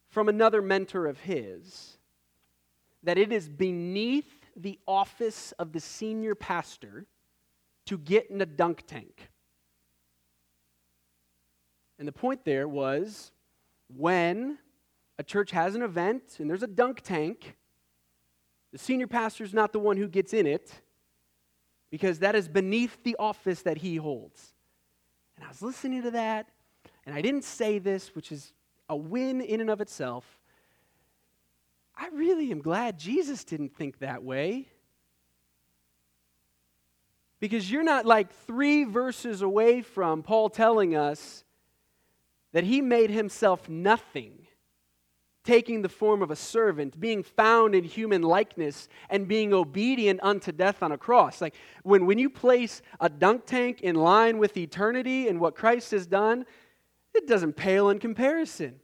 from 0.09 0.29
another 0.29 0.63
mentor 0.63 1.07
of 1.07 1.19
his 1.23 1.98
that 3.09 3.17
it 3.17 3.33
is 3.33 3.49
beneath 3.49 4.29
the 4.55 4.79
office 4.87 5.53
of 5.53 5.73
the 5.73 5.81
senior 5.81 6.35
pastor 6.35 7.07
to 7.87 7.97
get 7.97 8.31
in 8.31 8.39
a 8.43 8.45
dunk 8.45 8.87
tank. 8.87 9.31
And 11.99 12.07
the 12.07 12.13
point 12.13 12.45
there 12.45 12.69
was 12.69 13.33
when 13.97 14.59
a 15.19 15.23
church 15.23 15.53
has 15.53 15.75
an 15.75 15.81
event 15.81 16.37
and 16.39 16.51
there's 16.51 16.63
a 16.63 16.67
dunk 16.67 17.01
tank, 17.01 17.57
the 18.73 18.79
senior 18.79 19.07
pastor 19.07 19.43
is 19.43 19.55
not 19.55 19.73
the 19.73 19.79
one 19.79 19.97
who 19.97 20.07
gets 20.07 20.35
in 20.35 20.47
it 20.47 20.71
because 21.91 22.19
that 22.19 22.35
is 22.35 22.47
beneath 22.47 23.03
the 23.05 23.17
office 23.19 23.63
that 23.63 23.79
he 23.79 23.97
holds. 23.97 24.53
And 25.37 25.47
I 25.47 25.49
was 25.49 25.63
listening 25.63 26.03
to 26.03 26.11
that, 26.11 26.51
and 27.07 27.15
I 27.15 27.23
didn't 27.23 27.45
say 27.45 27.79
this, 27.79 28.15
which 28.15 28.31
is 28.31 28.53
a 28.87 28.97
win 28.97 29.41
in 29.41 29.63
and 29.63 29.71
of 29.71 29.81
itself. 29.81 30.38
I 31.99 32.09
really 32.13 32.53
am 32.53 32.61
glad 32.61 32.97
Jesus 32.97 33.43
didn't 33.43 33.75
think 33.77 33.99
that 33.99 34.23
way. 34.23 34.69
Because 37.41 37.71
you're 37.71 37.83
not 37.83 38.07
like 38.07 38.33
three 38.47 38.85
verses 38.85 39.43
away 39.43 39.83
from 39.83 40.23
Paul 40.23 40.49
telling 40.49 40.95
us 40.95 41.45
that 42.53 42.65
he 42.65 42.81
made 42.81 43.11
himself 43.11 43.69
nothing, 43.69 44.47
taking 45.45 45.83
the 45.83 45.89
form 45.89 46.23
of 46.23 46.31
a 46.31 46.37
servant, 46.37 46.99
being 46.99 47.23
found 47.23 47.75
in 47.75 47.85
human 47.85 48.23
likeness, 48.23 48.89
and 49.11 49.29
being 49.29 49.53
obedient 49.53 50.21
unto 50.23 50.53
death 50.53 50.83
on 50.83 50.93
a 50.93 50.99
cross. 50.99 51.41
Like 51.41 51.55
when, 51.83 52.07
when 52.07 52.19
you 52.19 52.31
place 52.31 52.81
a 53.01 53.09
dunk 53.09 53.45
tank 53.45 53.81
in 53.83 53.97
line 53.97 54.39
with 54.39 54.57
eternity 54.57 55.29
and 55.29 55.41
what 55.41 55.57
Christ 55.57 55.91
has 55.91 56.07
done, 56.07 56.47
it 57.15 57.27
doesn't 57.27 57.55
pale 57.55 57.91
in 57.91 57.99
comparison. 57.99 58.81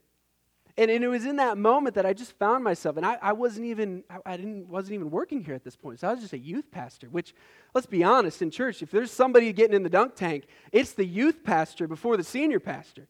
And, 0.77 0.91
and 0.91 1.03
it 1.05 1.07
was 1.07 1.25
in 1.25 1.37
that 1.37 1.57
moment 1.57 1.95
that 1.95 2.05
I 2.05 2.11
just 2.11 2.33
found 2.33 2.63
myself, 2.63 2.97
and 2.97 3.05
I, 3.05 3.17
I 3.21 3.31
wasn't 3.31 3.67
even 3.67 4.03
I, 4.09 4.33
I 4.33 4.37
didn't 4.37 4.67
wasn't 4.67 4.95
even 4.95 5.09
working 5.09 5.41
here 5.41 5.55
at 5.55 5.63
this 5.63 5.77
point. 5.77 6.01
So 6.01 6.09
I 6.09 6.11
was 6.11 6.19
just 6.19 6.33
a 6.33 6.37
youth 6.37 6.69
pastor, 6.69 7.07
which 7.07 7.33
let's 7.73 7.87
be 7.87 8.03
honest, 8.03 8.41
in 8.41 8.51
church, 8.51 8.81
if 8.81 8.91
there's 8.91 9.11
somebody 9.11 9.53
getting 9.53 9.75
in 9.75 9.83
the 9.83 9.89
dunk 9.89 10.15
tank, 10.15 10.47
it's 10.73 10.91
the 10.91 11.05
youth 11.05 11.45
pastor 11.45 11.87
before 11.87 12.17
the 12.17 12.25
senior 12.25 12.59
pastor. 12.59 13.07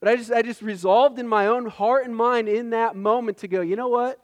But 0.00 0.08
I 0.08 0.16
just 0.16 0.32
I 0.32 0.42
just 0.42 0.60
resolved 0.60 1.20
in 1.20 1.28
my 1.28 1.46
own 1.46 1.66
heart 1.66 2.04
and 2.04 2.14
mind 2.14 2.48
in 2.48 2.70
that 2.70 2.96
moment 2.96 3.38
to 3.38 3.48
go, 3.48 3.60
you 3.60 3.76
know 3.76 3.88
what? 3.88 4.18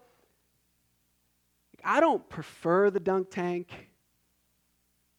I 1.84 2.00
don't 2.00 2.28
prefer 2.28 2.90
the 2.90 3.00
dunk 3.00 3.30
tank. 3.30 3.90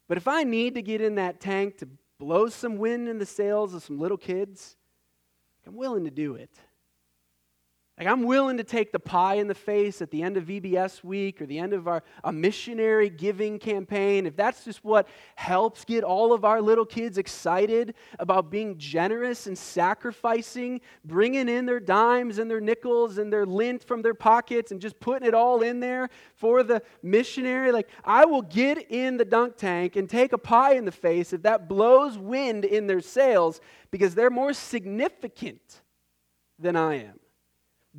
But 0.07 0.17
if 0.17 0.27
I 0.27 0.43
need 0.43 0.75
to 0.75 0.81
get 0.81 0.99
in 0.99 1.15
that 1.15 1.39
tank 1.39 1.77
to 1.77 1.87
blow 2.19 2.47
some 2.47 2.77
wind 2.77 3.07
in 3.07 3.19
the 3.19 3.25
sails 3.25 3.73
of 3.73 3.83
some 3.83 3.99
little 3.99 4.17
kids, 4.17 4.75
I'm 5.65 5.75
willing 5.75 6.03
to 6.05 6.11
do 6.11 6.35
it. 6.35 6.51
Like, 7.97 8.09
I'm 8.09 8.23
willing 8.23 8.57
to 8.57 8.65
take 8.65 8.91
the 8.91 8.99
pie 8.99 9.35
in 9.35 9.47
the 9.47 9.55
face 9.55 10.01
at 10.01 10.11
the 10.11 10.21
end 10.21 10.35
of 10.35 10.43
VBS 10.43 11.01
week 11.01 11.41
or 11.41 11.45
the 11.45 11.59
end 11.59 11.71
of 11.71 11.87
our 11.87 12.03
a 12.25 12.33
missionary 12.33 13.09
giving 13.09 13.57
campaign. 13.57 14.25
If 14.25 14.35
that's 14.35 14.65
just 14.65 14.83
what 14.83 15.07
helps 15.35 15.85
get 15.85 16.03
all 16.03 16.33
of 16.33 16.43
our 16.43 16.61
little 16.61 16.85
kids 16.85 17.17
excited 17.17 17.95
about 18.19 18.51
being 18.51 18.77
generous 18.77 19.47
and 19.47 19.57
sacrificing, 19.57 20.81
bringing 21.05 21.47
in 21.47 21.65
their 21.65 21.79
dimes 21.79 22.37
and 22.37 22.51
their 22.51 22.59
nickels 22.59 23.17
and 23.17 23.31
their 23.31 23.45
lint 23.45 23.81
from 23.81 24.01
their 24.01 24.13
pockets 24.13 24.73
and 24.73 24.81
just 24.81 24.99
putting 24.99 25.25
it 25.25 25.33
all 25.33 25.61
in 25.61 25.79
there 25.79 26.09
for 26.33 26.63
the 26.63 26.81
missionary, 27.01 27.71
like, 27.71 27.87
I 28.03 28.25
will 28.25 28.41
get 28.41 28.91
in 28.91 29.15
the 29.15 29.23
dunk 29.23 29.55
tank 29.55 29.95
and 29.95 30.09
take 30.09 30.33
a 30.33 30.37
pie 30.37 30.73
in 30.73 30.83
the 30.83 30.91
face 30.91 31.31
if 31.31 31.43
that 31.43 31.69
blows 31.69 32.17
wind 32.17 32.65
in 32.65 32.87
their 32.87 32.99
sails 32.99 33.61
because 33.89 34.15
they're 34.15 34.29
more 34.29 34.51
significant 34.51 35.81
than 36.59 36.75
I 36.75 36.95
am. 36.95 37.19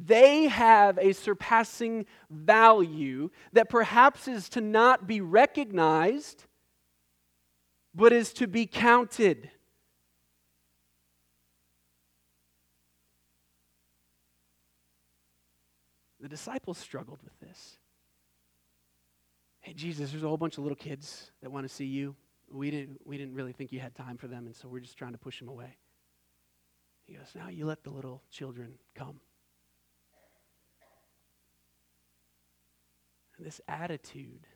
They 0.04 0.44
have 0.44 0.98
a 0.98 1.12
surpassing 1.12 2.04
value 2.28 3.30
that 3.54 3.70
perhaps 3.70 4.28
is 4.28 4.50
to 4.50 4.60
not 4.60 5.06
be 5.06 5.22
recognized, 5.22 6.44
but 7.94 8.12
is 8.12 8.34
to 8.34 8.46
be 8.46 8.66
counted. 8.66 9.50
The 16.20 16.28
disciples 16.28 16.76
struggled 16.76 17.20
with 17.24 17.38
this. 17.40 17.78
Hey, 19.60 19.72
Jesus, 19.72 20.10
there's 20.10 20.22
a 20.22 20.28
whole 20.28 20.36
bunch 20.36 20.58
of 20.58 20.64
little 20.64 20.76
kids 20.76 21.30
that 21.40 21.50
want 21.50 21.66
to 21.66 21.74
see 21.74 21.86
you. 21.86 22.14
We 22.50 22.70
didn't, 22.70 23.00
we 23.04 23.16
didn't 23.16 23.34
really 23.34 23.52
think 23.52 23.72
you 23.72 23.80
had 23.80 23.94
time 23.94 24.18
for 24.18 24.28
them, 24.28 24.46
and 24.46 24.54
so 24.54 24.68
we're 24.68 24.80
just 24.80 24.98
trying 24.98 25.12
to 25.12 25.18
push 25.18 25.38
them 25.38 25.48
away. 25.48 25.76
He 27.06 27.14
goes, 27.14 27.32
Now 27.34 27.48
you 27.48 27.64
let 27.64 27.82
the 27.82 27.90
little 27.90 28.22
children 28.30 28.74
come. 28.94 29.20
This 33.44 33.60
attitude 33.68 34.46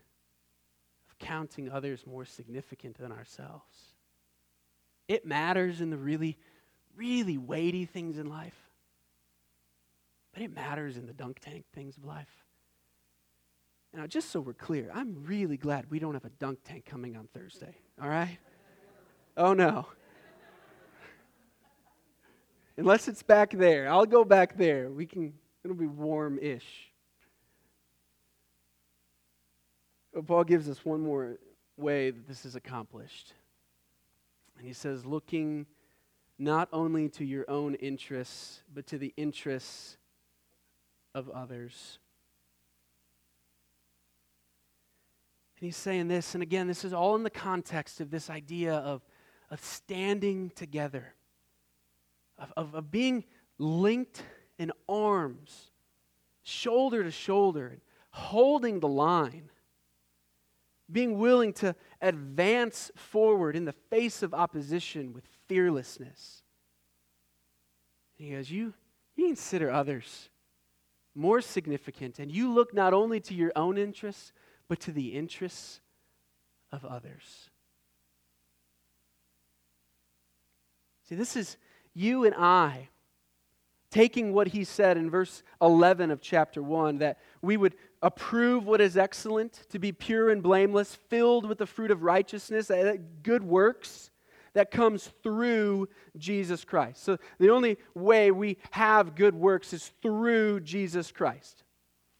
of 1.08 1.18
counting 1.18 1.70
others 1.70 2.06
more 2.06 2.24
significant 2.24 2.98
than 2.98 3.12
ourselves. 3.12 3.94
It 5.08 5.26
matters 5.26 5.80
in 5.80 5.90
the 5.90 5.96
really, 5.96 6.38
really 6.96 7.36
weighty 7.36 7.84
things 7.84 8.18
in 8.18 8.28
life, 8.28 8.70
but 10.32 10.42
it 10.42 10.54
matters 10.54 10.96
in 10.96 11.06
the 11.06 11.12
dunk 11.12 11.40
tank 11.40 11.64
things 11.74 11.96
of 11.96 12.04
life. 12.04 12.44
Now, 13.92 14.06
just 14.06 14.30
so 14.30 14.40
we're 14.40 14.52
clear, 14.52 14.90
I'm 14.94 15.24
really 15.24 15.56
glad 15.56 15.90
we 15.90 15.98
don't 15.98 16.14
have 16.14 16.24
a 16.24 16.30
dunk 16.30 16.60
tank 16.64 16.84
coming 16.84 17.16
on 17.16 17.28
Thursday, 17.34 17.74
all 18.00 18.08
right? 18.08 18.38
Oh, 19.36 19.52
no. 19.52 19.86
Unless 22.76 23.08
it's 23.08 23.22
back 23.22 23.50
there. 23.50 23.90
I'll 23.90 24.06
go 24.06 24.24
back 24.24 24.56
there. 24.56 24.90
We 24.90 25.06
can, 25.06 25.34
it'll 25.64 25.76
be 25.76 25.86
warm 25.86 26.38
ish. 26.40 26.90
But 29.98 29.99
Paul 30.26 30.44
gives 30.44 30.68
us 30.68 30.84
one 30.84 31.00
more 31.00 31.38
way 31.76 32.10
that 32.10 32.26
this 32.26 32.44
is 32.44 32.56
accomplished. 32.56 33.32
And 34.58 34.66
he 34.66 34.72
says, 34.72 35.06
looking 35.06 35.66
not 36.38 36.68
only 36.72 37.08
to 37.10 37.24
your 37.24 37.48
own 37.48 37.74
interests, 37.74 38.62
but 38.72 38.86
to 38.88 38.98
the 38.98 39.12
interests 39.16 39.96
of 41.14 41.28
others. 41.30 41.98
And 45.58 45.66
he's 45.66 45.76
saying 45.76 46.08
this, 46.08 46.34
and 46.34 46.42
again, 46.42 46.66
this 46.66 46.84
is 46.84 46.92
all 46.92 47.14
in 47.14 47.22
the 47.22 47.30
context 47.30 48.00
of 48.00 48.10
this 48.10 48.30
idea 48.30 48.74
of, 48.74 49.02
of 49.50 49.62
standing 49.62 50.50
together, 50.54 51.14
of, 52.38 52.52
of, 52.56 52.74
of 52.74 52.90
being 52.90 53.24
linked 53.58 54.22
in 54.58 54.72
arms, 54.88 55.70
shoulder 56.42 57.04
to 57.04 57.10
shoulder, 57.10 57.78
holding 58.10 58.80
the 58.80 58.88
line 58.88 59.50
being 60.90 61.18
willing 61.18 61.52
to 61.54 61.74
advance 62.00 62.90
forward 62.94 63.56
in 63.56 63.64
the 63.64 63.72
face 63.72 64.22
of 64.22 64.34
opposition 64.34 65.12
with 65.12 65.24
fearlessness. 65.46 66.42
And 68.18 68.28
he 68.28 68.34
goes, 68.34 68.50
you, 68.50 68.74
you 69.16 69.26
consider 69.26 69.70
others 69.70 70.28
more 71.14 71.40
significant, 71.40 72.18
and 72.18 72.30
you 72.30 72.52
look 72.52 72.72
not 72.72 72.92
only 72.92 73.20
to 73.20 73.34
your 73.34 73.52
own 73.56 73.76
interests, 73.76 74.32
but 74.68 74.80
to 74.80 74.92
the 74.92 75.08
interests 75.08 75.80
of 76.70 76.84
others. 76.84 77.50
See, 81.08 81.16
this 81.16 81.34
is 81.34 81.56
you 81.92 82.24
and 82.24 82.34
I 82.36 82.88
taking 83.90 84.32
what 84.32 84.48
he 84.48 84.64
said 84.64 84.96
in 84.96 85.10
verse 85.10 85.42
11 85.60 86.10
of 86.10 86.20
chapter 86.20 86.62
1 86.62 86.98
that 86.98 87.18
we 87.42 87.56
would 87.56 87.74
approve 88.02 88.64
what 88.66 88.80
is 88.80 88.96
excellent, 88.96 89.64
to 89.68 89.78
be 89.78 89.92
pure 89.92 90.30
and 90.30 90.42
blameless, 90.42 90.94
filled 90.94 91.46
with 91.46 91.58
the 91.58 91.66
fruit 91.66 91.90
of 91.90 92.02
righteousness, 92.02 92.70
good 93.22 93.42
works 93.42 94.10
that 94.54 94.70
comes 94.70 95.10
through 95.22 95.88
Jesus 96.16 96.64
Christ. 96.64 97.02
So 97.02 97.18
the 97.38 97.50
only 97.50 97.78
way 97.94 98.30
we 98.30 98.56
have 98.70 99.14
good 99.14 99.34
works 99.34 99.72
is 99.72 99.92
through 100.02 100.60
Jesus 100.60 101.12
Christ. 101.12 101.62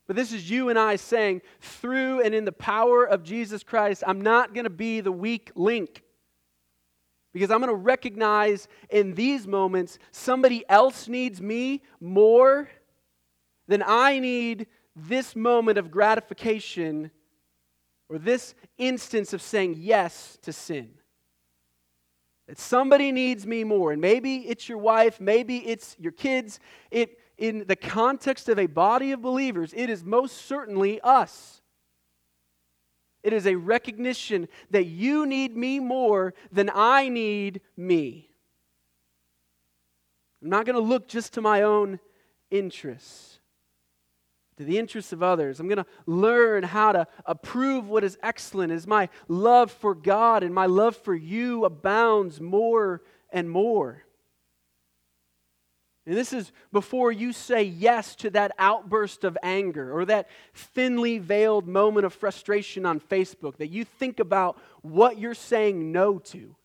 But 0.06 0.16
this 0.16 0.32
is 0.32 0.50
you 0.50 0.68
and 0.68 0.78
I 0.78 0.96
saying, 0.96 1.42
through 1.60 2.22
and 2.22 2.34
in 2.34 2.44
the 2.44 2.52
power 2.52 3.04
of 3.04 3.22
Jesus 3.22 3.62
Christ, 3.62 4.02
I'm 4.06 4.20
not 4.20 4.54
going 4.54 4.64
to 4.64 4.70
be 4.70 5.00
the 5.00 5.12
weak 5.12 5.52
link. 5.54 6.02
Because 7.32 7.50
I'm 7.50 7.60
going 7.60 7.70
to 7.70 7.74
recognize 7.74 8.66
in 8.90 9.14
these 9.14 9.46
moments 9.46 9.98
somebody 10.10 10.64
else 10.68 11.08
needs 11.08 11.40
me 11.40 11.82
more 12.00 12.68
than 13.68 13.84
I 13.86 14.18
need 14.18 14.66
this 14.96 15.36
moment 15.36 15.78
of 15.78 15.90
gratification 15.90 17.10
or 18.08 18.18
this 18.18 18.54
instance 18.76 19.32
of 19.32 19.40
saying 19.40 19.76
yes 19.78 20.38
to 20.42 20.52
sin. 20.52 20.90
That 22.48 22.58
somebody 22.58 23.12
needs 23.12 23.46
me 23.46 23.62
more. 23.62 23.92
And 23.92 24.00
maybe 24.00 24.38
it's 24.48 24.68
your 24.68 24.78
wife, 24.78 25.20
maybe 25.20 25.58
it's 25.58 25.94
your 26.00 26.10
kids. 26.10 26.58
It, 26.90 27.18
in 27.38 27.64
the 27.68 27.76
context 27.76 28.48
of 28.48 28.58
a 28.58 28.66
body 28.66 29.12
of 29.12 29.22
believers, 29.22 29.72
it 29.76 29.88
is 29.88 30.04
most 30.04 30.46
certainly 30.46 31.00
us. 31.02 31.59
It 33.22 33.32
is 33.32 33.46
a 33.46 33.54
recognition 33.54 34.48
that 34.70 34.84
you 34.84 35.26
need 35.26 35.56
me 35.56 35.78
more 35.80 36.34
than 36.50 36.70
I 36.72 37.08
need 37.08 37.60
me. 37.76 38.30
I'm 40.42 40.48
not 40.48 40.64
going 40.64 40.76
to 40.76 40.80
look 40.82 41.06
just 41.06 41.34
to 41.34 41.40
my 41.40 41.62
own 41.62 42.00
interests 42.50 43.40
to 44.60 44.66
the 44.66 44.76
interests 44.76 45.14
of 45.14 45.22
others. 45.22 45.58
I'm 45.58 45.68
going 45.68 45.78
to 45.78 45.86
learn 46.04 46.64
how 46.64 46.92
to 46.92 47.06
approve 47.24 47.88
what 47.88 48.04
is 48.04 48.18
excellent 48.22 48.70
as 48.70 48.86
my 48.86 49.08
love 49.26 49.70
for 49.70 49.94
God 49.94 50.42
and 50.42 50.54
my 50.54 50.66
love 50.66 50.96
for 50.96 51.14
you 51.14 51.64
abounds 51.64 52.42
more 52.42 53.00
and 53.32 53.48
more. 53.48 54.04
And 56.10 56.18
this 56.18 56.32
is 56.32 56.50
before 56.72 57.12
you 57.12 57.32
say 57.32 57.62
yes 57.62 58.16
to 58.16 58.30
that 58.30 58.50
outburst 58.58 59.22
of 59.22 59.38
anger 59.44 59.96
or 59.96 60.04
that 60.06 60.28
thinly 60.52 61.18
veiled 61.18 61.68
moment 61.68 62.04
of 62.04 62.12
frustration 62.12 62.84
on 62.84 62.98
Facebook, 62.98 63.58
that 63.58 63.68
you 63.68 63.84
think 63.84 64.18
about 64.18 64.58
what 64.82 65.20
you're 65.20 65.34
saying 65.34 65.92
no 65.92 66.18
to. 66.18 66.56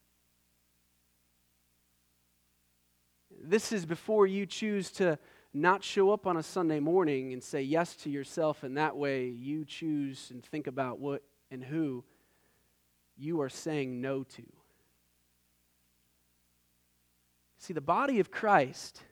This 3.39 3.71
is 3.71 3.85
before 3.85 4.25
you 4.25 4.47
choose 4.47 4.89
to 4.93 5.19
not 5.53 5.83
show 5.83 6.09
up 6.09 6.25
on 6.25 6.37
a 6.37 6.41
Sunday 6.41 6.79
morning 6.79 7.31
and 7.31 7.43
say 7.43 7.61
yes 7.61 7.95
to 7.97 8.09
yourself, 8.09 8.63
and 8.63 8.77
that 8.77 8.97
way 8.97 9.27
you 9.27 9.63
choose 9.63 10.31
and 10.31 10.43
think 10.43 10.65
about 10.65 10.97
what 10.97 11.21
and 11.51 11.63
who 11.63 12.03
you 13.15 13.41
are 13.41 13.49
saying 13.49 14.01
no 14.01 14.23
to. 14.23 14.43
See, 17.59 17.73
the 17.73 17.79
body 17.79 18.19
of 18.19 18.31
Christ, 18.31 19.03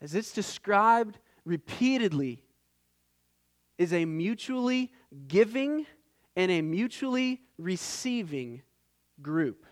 as 0.00 0.14
it's 0.14 0.32
described 0.32 1.18
repeatedly, 1.44 2.42
is 3.78 3.92
a 3.92 4.04
mutually 4.04 4.92
giving 5.26 5.86
and 6.36 6.50
a 6.50 6.62
mutually 6.62 7.40
receiving 7.58 8.62
group. 9.22 9.66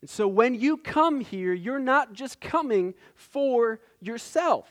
And 0.00 0.10
so 0.10 0.28
when 0.28 0.54
you 0.54 0.76
come 0.76 1.20
here, 1.20 1.52
you're 1.52 1.80
not 1.80 2.12
just 2.12 2.40
coming 2.40 2.94
for 3.14 3.80
yourself. 4.00 4.68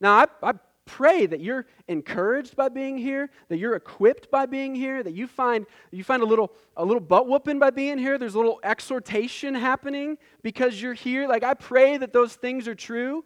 Now, 0.00 0.26
I, 0.42 0.50
I 0.50 0.52
pray 0.86 1.26
that 1.26 1.40
you're 1.40 1.66
encouraged 1.88 2.56
by 2.56 2.68
being 2.68 2.96
here, 2.96 3.28
that 3.48 3.58
you're 3.58 3.74
equipped 3.74 4.30
by 4.30 4.46
being 4.46 4.74
here, 4.74 5.02
that 5.02 5.12
you 5.12 5.26
find 5.26 5.66
you 5.90 6.02
find 6.02 6.22
a 6.22 6.26
little 6.26 6.52
a 6.76 6.84
little 6.84 7.00
butt 7.00 7.28
whooping 7.28 7.58
by 7.58 7.70
being 7.70 7.98
here. 7.98 8.16
There's 8.16 8.34
a 8.34 8.38
little 8.38 8.60
exhortation 8.62 9.54
happening 9.54 10.16
because 10.42 10.80
you're 10.80 10.94
here. 10.94 11.28
Like 11.28 11.42
I 11.42 11.54
pray 11.54 11.98
that 11.98 12.12
those 12.12 12.34
things 12.34 12.66
are 12.66 12.74
true, 12.74 13.24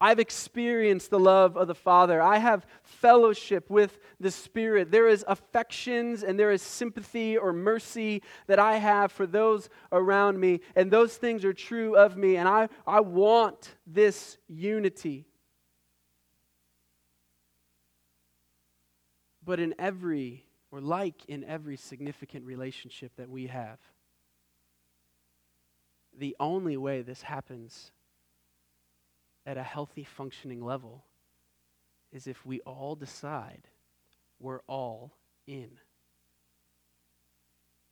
I've 0.00 0.18
experienced 0.18 1.10
the 1.10 1.20
love 1.20 1.58
of 1.58 1.68
the 1.68 1.74
Father. 1.74 2.22
I 2.22 2.38
have 2.38 2.66
fellowship 2.82 3.68
with 3.68 3.98
the 4.18 4.30
Spirit. 4.30 4.90
There 4.90 5.08
is 5.08 5.26
affections 5.28 6.22
and 6.22 6.38
there 6.38 6.50
is 6.50 6.62
sympathy 6.62 7.36
or 7.36 7.52
mercy 7.52 8.22
that 8.46 8.58
I 8.58 8.76
have 8.76 9.12
for 9.12 9.26
those 9.26 9.68
around 9.92 10.40
me. 10.40 10.60
And 10.74 10.90
those 10.90 11.16
things 11.16 11.44
are 11.44 11.52
true 11.52 11.96
of 11.96 12.16
me. 12.16 12.36
And 12.36 12.48
I, 12.48 12.70
I 12.86 13.00
want 13.00 13.74
this 13.86 14.38
unity. 14.48 15.26
But 19.44 19.60
in 19.60 19.74
every, 19.78 20.44
or 20.70 20.80
like 20.80 21.24
in 21.26 21.44
every 21.44 21.76
significant 21.76 22.46
relationship 22.46 23.12
that 23.16 23.28
we 23.28 23.48
have, 23.48 23.78
the 26.16 26.36
only 26.38 26.76
way 26.76 27.02
this 27.02 27.22
happens 27.22 27.90
at 29.46 29.56
a 29.56 29.62
healthy 29.62 30.04
functioning 30.04 30.64
level 30.64 31.04
is 32.12 32.26
if 32.26 32.46
we 32.46 32.60
all 32.60 32.94
decide 32.94 33.68
we're 34.38 34.60
all 34.66 35.16
in. 35.46 35.70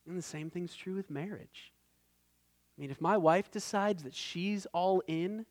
And 0.06 0.16
the 0.16 0.22
same 0.22 0.50
thing's 0.50 0.74
true 0.74 0.94
with 0.94 1.10
marriage. 1.10 1.72
I 2.76 2.80
mean, 2.80 2.90
if 2.90 3.00
my 3.00 3.16
wife 3.16 3.50
decides 3.50 4.02
that 4.04 4.14
she's 4.14 4.66
all 4.72 5.02
in 5.06 5.46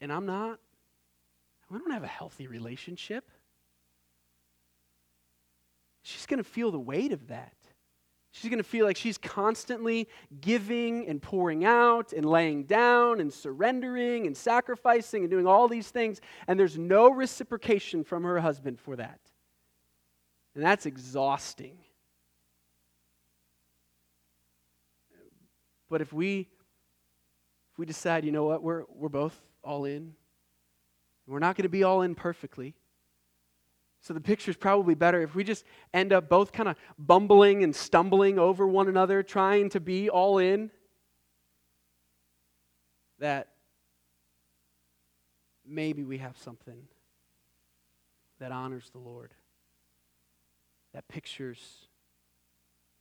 and 0.00 0.12
I'm 0.12 0.26
not, 0.26 0.58
we 1.70 1.78
don't 1.78 1.90
have 1.90 2.04
a 2.04 2.08
healthy 2.08 2.46
relationship. 2.46 3.28
She's 6.06 6.24
going 6.24 6.38
to 6.38 6.44
feel 6.44 6.70
the 6.70 6.78
weight 6.78 7.10
of 7.10 7.26
that. 7.26 7.52
She's 8.30 8.48
going 8.48 8.62
to 8.62 8.68
feel 8.68 8.86
like 8.86 8.96
she's 8.96 9.18
constantly 9.18 10.08
giving 10.40 11.08
and 11.08 11.20
pouring 11.20 11.64
out 11.64 12.12
and 12.12 12.24
laying 12.24 12.62
down 12.62 13.18
and 13.18 13.32
surrendering 13.32 14.24
and 14.24 14.36
sacrificing 14.36 15.22
and 15.22 15.30
doing 15.30 15.48
all 15.48 15.66
these 15.66 15.90
things, 15.90 16.20
and 16.46 16.60
there's 16.60 16.78
no 16.78 17.10
reciprocation 17.10 18.04
from 18.04 18.22
her 18.22 18.38
husband 18.38 18.78
for 18.78 18.94
that. 18.94 19.18
And 20.54 20.62
that's 20.62 20.86
exhausting. 20.86 21.76
But 25.90 26.02
if 26.02 26.12
we 26.12 26.46
if 27.72 27.78
we 27.78 27.84
decide, 27.84 28.24
you 28.24 28.30
know 28.30 28.44
what, 28.44 28.62
we're, 28.62 28.84
we're 28.94 29.08
both 29.08 29.36
all 29.64 29.86
in, 29.86 30.14
we're 31.26 31.40
not 31.40 31.56
going 31.56 31.64
to 31.64 31.68
be 31.68 31.82
all 31.82 32.02
in 32.02 32.14
perfectly. 32.14 32.76
So 34.06 34.14
the 34.14 34.20
picture 34.20 34.52
is 34.52 34.56
probably 34.56 34.94
better 34.94 35.20
if 35.22 35.34
we 35.34 35.42
just 35.42 35.64
end 35.92 36.12
up 36.12 36.28
both 36.28 36.52
kind 36.52 36.68
of 36.68 36.76
bumbling 36.96 37.64
and 37.64 37.74
stumbling 37.74 38.38
over 38.38 38.64
one 38.64 38.86
another, 38.86 39.24
trying 39.24 39.68
to 39.70 39.80
be 39.80 40.08
all 40.08 40.38
in. 40.38 40.70
That 43.18 43.48
maybe 45.66 46.04
we 46.04 46.18
have 46.18 46.38
something 46.38 46.86
that 48.38 48.52
honors 48.52 48.88
the 48.90 48.98
Lord, 48.98 49.34
that 50.94 51.08
pictures 51.08 51.88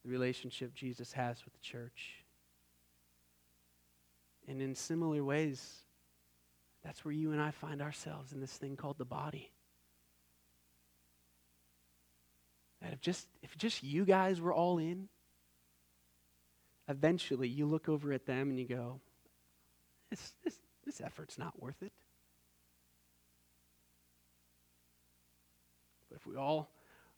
the 0.04 0.10
relationship 0.10 0.74
Jesus 0.74 1.14
has 1.14 1.46
with 1.46 1.54
the 1.54 1.60
church. 1.60 2.24
And 4.48 4.60
in 4.60 4.74
similar 4.74 5.24
ways, 5.24 5.82
that's 6.84 7.06
where 7.06 7.14
you 7.14 7.32
and 7.32 7.40
I 7.40 7.52
find 7.52 7.80
ourselves 7.80 8.34
in 8.34 8.42
this 8.42 8.54
thing 8.54 8.76
called 8.76 8.98
the 8.98 9.06
body. 9.06 9.52
That 12.86 12.94
if 12.94 13.02
just 13.02 13.28
if 13.42 13.58
just 13.58 13.82
you 13.82 14.06
guys 14.06 14.40
were 14.40 14.54
all 14.54 14.78
in, 14.78 15.10
eventually 16.88 17.48
you 17.48 17.66
look 17.66 17.90
over 17.90 18.14
at 18.14 18.28
them 18.28 18.52
and 18.52 18.60
you 18.60 18.68
go, 18.68 19.00
this, 20.12 20.36
this, 20.44 20.60
this 20.86 21.02
effort's 21.02 21.40
not 21.40 21.60
worth 21.60 21.82
it. 21.82 21.92
But 26.12 26.18
if 26.18 26.28
we 26.28 26.36
all 26.36 26.70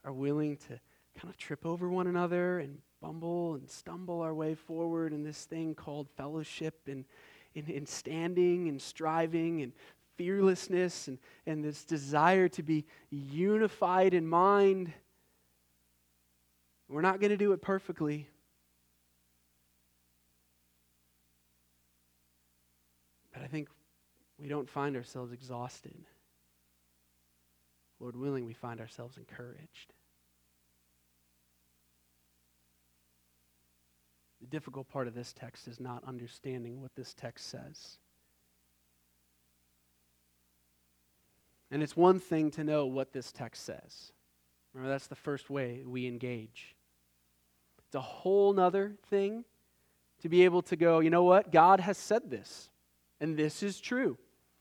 are 0.05 0.13
willing 0.13 0.55
to 0.55 0.79
kind 1.19 1.29
of 1.29 1.35
trip 1.35 1.65
over 1.65 1.89
one 1.89 2.07
another 2.07 2.59
and 2.59 2.77
bumble 3.01 3.55
and 3.55 3.69
stumble 3.69 4.21
our 4.21 4.33
way 4.33 4.55
forward 4.55 5.11
in 5.11 5.21
this 5.21 5.43
thing 5.43 5.75
called 5.75 6.07
fellowship 6.15 6.79
and 6.87 7.03
in, 7.55 7.65
in 7.65 7.85
standing 7.85 8.69
and 8.69 8.81
striving 8.81 9.63
and 9.63 9.73
fearlessness 10.15 11.09
and, 11.09 11.17
and 11.45 11.61
this 11.61 11.83
desire 11.83 12.47
to 12.47 12.63
be 12.63 12.85
unified 13.09 14.13
in 14.13 14.25
mind 14.25 14.93
we're 16.89 17.01
not 17.01 17.19
going 17.19 17.31
to 17.31 17.37
do 17.37 17.51
it 17.51 17.61
perfectly. 17.61 18.27
But 23.33 23.43
I 23.43 23.47
think 23.47 23.69
we 24.39 24.47
don't 24.47 24.69
find 24.69 24.95
ourselves 24.95 25.31
exhausted. 25.33 26.05
Lord 27.99 28.15
willing, 28.15 28.45
we 28.45 28.53
find 28.53 28.79
ourselves 28.79 29.17
encouraged. 29.17 29.93
The 34.39 34.47
difficult 34.47 34.87
part 34.87 35.07
of 35.07 35.13
this 35.13 35.33
text 35.33 35.67
is 35.67 35.79
not 35.79 36.03
understanding 36.05 36.81
what 36.81 36.95
this 36.95 37.13
text 37.13 37.47
says. 37.47 37.97
And 41.69 41.83
it's 41.83 41.97
one 41.97 42.19
thing 42.19 42.49
to 42.51 42.63
know 42.63 42.85
what 42.85 43.11
this 43.11 43.31
text 43.31 43.65
says. 43.65 44.13
Remember, 44.73 44.93
that's 44.93 45.07
the 45.07 45.15
first 45.15 45.49
way 45.49 45.83
we 45.85 46.07
engage. 46.07 46.76
It's 47.87 47.95
a 47.95 48.01
whole 48.01 48.53
nother 48.53 48.95
thing 49.09 49.45
to 50.21 50.29
be 50.29 50.43
able 50.43 50.61
to 50.63 50.75
go, 50.75 50.99
you 50.99 51.09
know 51.09 51.23
what? 51.23 51.51
God 51.51 51.79
has 51.79 51.97
said 51.97 52.29
this, 52.29 52.69
and 53.21 53.37
this 53.37 53.63
is 53.63 53.79
true. 53.79 54.17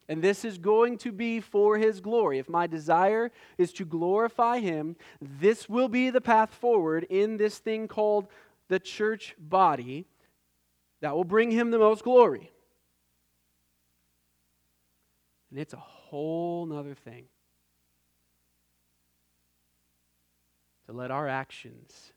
And 0.09 0.23
this 0.23 0.45
is 0.45 0.59
going 0.59 0.99
to 0.99 1.11
be 1.11 1.41
for 1.41 1.79
his 1.79 2.01
glory. 2.01 2.39
If 2.39 2.49
my 2.49 2.69
desire 2.69 3.33
is 3.59 3.73
to 3.73 3.85
glorify 3.85 4.61
him, 4.61 4.95
this 5.21 5.69
will 5.69 5.89
be 5.89 6.11
the 6.11 6.21
path 6.21 6.55
forward 6.55 7.05
in 7.11 7.39
this 7.39 7.59
thing 7.59 7.89
called 7.89 8.29
the 8.69 8.79
church 8.79 9.35
body 9.39 10.07
that 11.01 11.17
will 11.17 11.25
bring 11.25 11.51
him 11.51 11.73
the 11.73 11.79
most 11.79 12.05
glory. 12.05 12.53
And 15.51 15.59
it's 15.59 15.75
a 15.75 15.79
whole 15.79 16.67
nother 16.67 16.95
thing 16.95 17.25
to 20.87 20.93
let 20.93 21.11
our 21.11 21.27
actions 21.27 22.13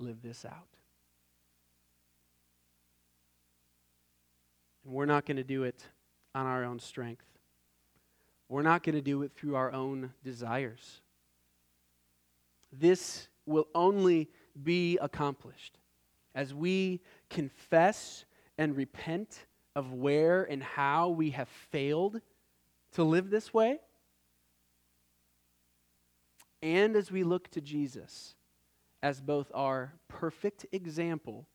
live 0.00 0.22
this 0.22 0.44
out. 0.44 0.68
And 4.84 4.92
we're 4.92 5.06
not 5.06 5.26
going 5.26 5.36
to 5.36 5.44
do 5.44 5.64
it 5.64 5.84
on 6.34 6.46
our 6.46 6.64
own 6.64 6.78
strength. 6.78 7.24
We're 8.48 8.62
not 8.62 8.82
going 8.82 8.96
to 8.96 9.02
do 9.02 9.22
it 9.22 9.32
through 9.36 9.54
our 9.54 9.72
own 9.72 10.12
desires. 10.24 11.00
This 12.72 13.28
will 13.46 13.68
only 13.74 14.28
be 14.62 14.98
accomplished 14.98 15.78
as 16.34 16.54
we 16.54 17.00
confess 17.28 18.24
and 18.58 18.76
repent 18.76 19.46
of 19.76 19.92
where 19.92 20.44
and 20.44 20.62
how 20.62 21.08
we 21.10 21.30
have 21.30 21.48
failed 21.48 22.20
to 22.92 23.04
live 23.04 23.30
this 23.30 23.54
way. 23.54 23.78
And 26.62 26.96
as 26.96 27.10
we 27.10 27.22
look 27.22 27.48
to 27.50 27.60
Jesus 27.60 28.34
as 29.02 29.20
both 29.20 29.50
our 29.54 29.94
perfect 30.08 30.66
example 30.72 31.46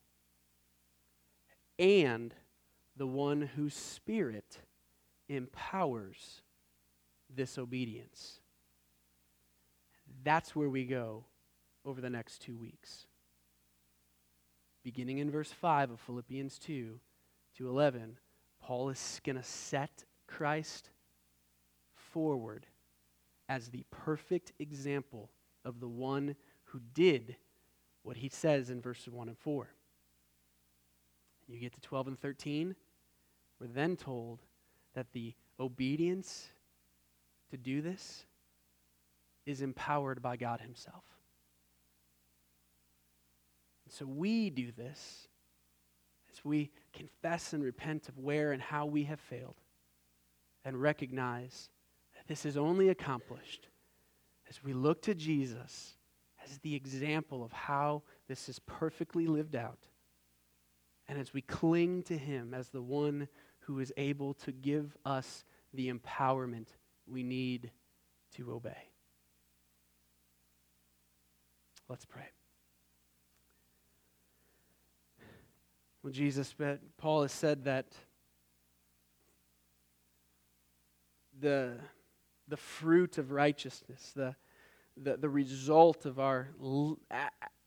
and 1.77 2.33
the 2.95 3.07
one 3.07 3.41
whose 3.41 3.73
spirit 3.75 4.59
empowers 5.29 6.41
this 7.33 7.57
obedience. 7.57 8.39
That's 10.23 10.55
where 10.55 10.69
we 10.69 10.85
go 10.85 11.25
over 11.83 12.01
the 12.01 12.09
next 12.09 12.41
two 12.41 12.57
weeks. 12.57 13.07
Beginning 14.83 15.17
in 15.17 15.31
verse 15.31 15.51
5 15.51 15.91
of 15.91 15.99
Philippians 15.99 16.59
2 16.59 16.99
to 17.57 17.69
11, 17.69 18.17
Paul 18.61 18.89
is 18.89 19.19
going 19.23 19.35
to 19.35 19.43
set 19.43 20.05
Christ 20.27 20.89
forward 21.95 22.67
as 23.49 23.69
the 23.69 23.83
perfect 23.91 24.53
example 24.59 25.31
of 25.63 25.79
the 25.79 25.87
one 25.87 26.35
who 26.76 26.82
did 26.93 27.38
what 28.03 28.17
he 28.17 28.28
says 28.28 28.69
in 28.69 28.82
verses 28.82 29.09
1 29.09 29.30
and 29.30 29.38
4. 29.38 29.69
You 31.47 31.57
get 31.57 31.71
to 31.71 31.80
12 31.80 32.07
and 32.07 32.19
13, 32.19 32.76
we're 33.61 33.67
then 33.67 33.95
told 33.95 34.41
that 34.93 35.13
the 35.13 35.34
obedience 35.57 36.49
to 37.49 37.55
do 37.55 37.82
this 37.82 38.26
is 39.45 39.61
empowered 39.61 40.21
by 40.21 40.36
God 40.36 40.59
Himself. 40.59 41.03
And 43.86 43.93
so 43.93 44.05
we 44.05 44.49
do 44.49 44.73
this 44.73 45.30
as 46.34 46.43
we 46.43 46.71
confess 46.91 47.53
and 47.53 47.63
repent 47.63 48.09
of 48.09 48.17
where 48.17 48.51
and 48.51 48.61
how 48.61 48.86
we 48.86 49.05
have 49.05 49.21
failed 49.21 49.61
and 50.65 50.82
recognize 50.82 51.69
that 52.17 52.28
this 52.28 52.45
is 52.45 52.57
only 52.57 52.89
accomplished 52.89 53.69
as 54.49 54.61
we 54.61 54.73
look 54.73 55.01
to 55.03 55.15
Jesus 55.15 55.95
as 56.45 56.57
the 56.59 56.75
example 56.75 57.43
of 57.43 57.51
how 57.51 58.03
this 58.27 58.49
is 58.49 58.59
perfectly 58.59 59.27
lived 59.27 59.55
out. 59.55 59.79
And 61.07 61.19
as 61.19 61.33
we 61.33 61.41
cling 61.41 62.03
to 62.03 62.17
Him 62.17 62.53
as 62.53 62.69
the 62.69 62.81
one 62.81 63.27
who 63.61 63.79
is 63.79 63.91
able 63.97 64.33
to 64.35 64.51
give 64.51 64.95
us 65.05 65.43
the 65.73 65.91
empowerment 65.91 66.67
we 67.07 67.23
need 67.23 67.71
to 68.35 68.51
obey. 68.51 68.89
Let's 71.87 72.05
pray. 72.05 72.29
Well, 76.01 76.13
Jesus, 76.13 76.53
but 76.57 76.79
Paul 76.97 77.23
has 77.23 77.31
said 77.31 77.65
that 77.65 77.87
the, 81.39 81.73
the 82.47 82.57
fruit 82.57 83.17
of 83.17 83.31
righteousness, 83.31 84.11
the, 84.15 84.35
the, 85.01 85.17
the 85.17 85.29
result 85.29 86.05
of 86.05 86.19
our 86.19 86.49
l- 86.61 86.99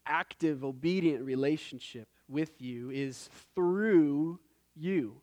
active, 0.07 0.65
obedient 0.65 1.25
relationship 1.25 2.09
with 2.29 2.61
you 2.61 2.91
is 2.91 3.29
through 3.55 4.39
you. 4.75 5.21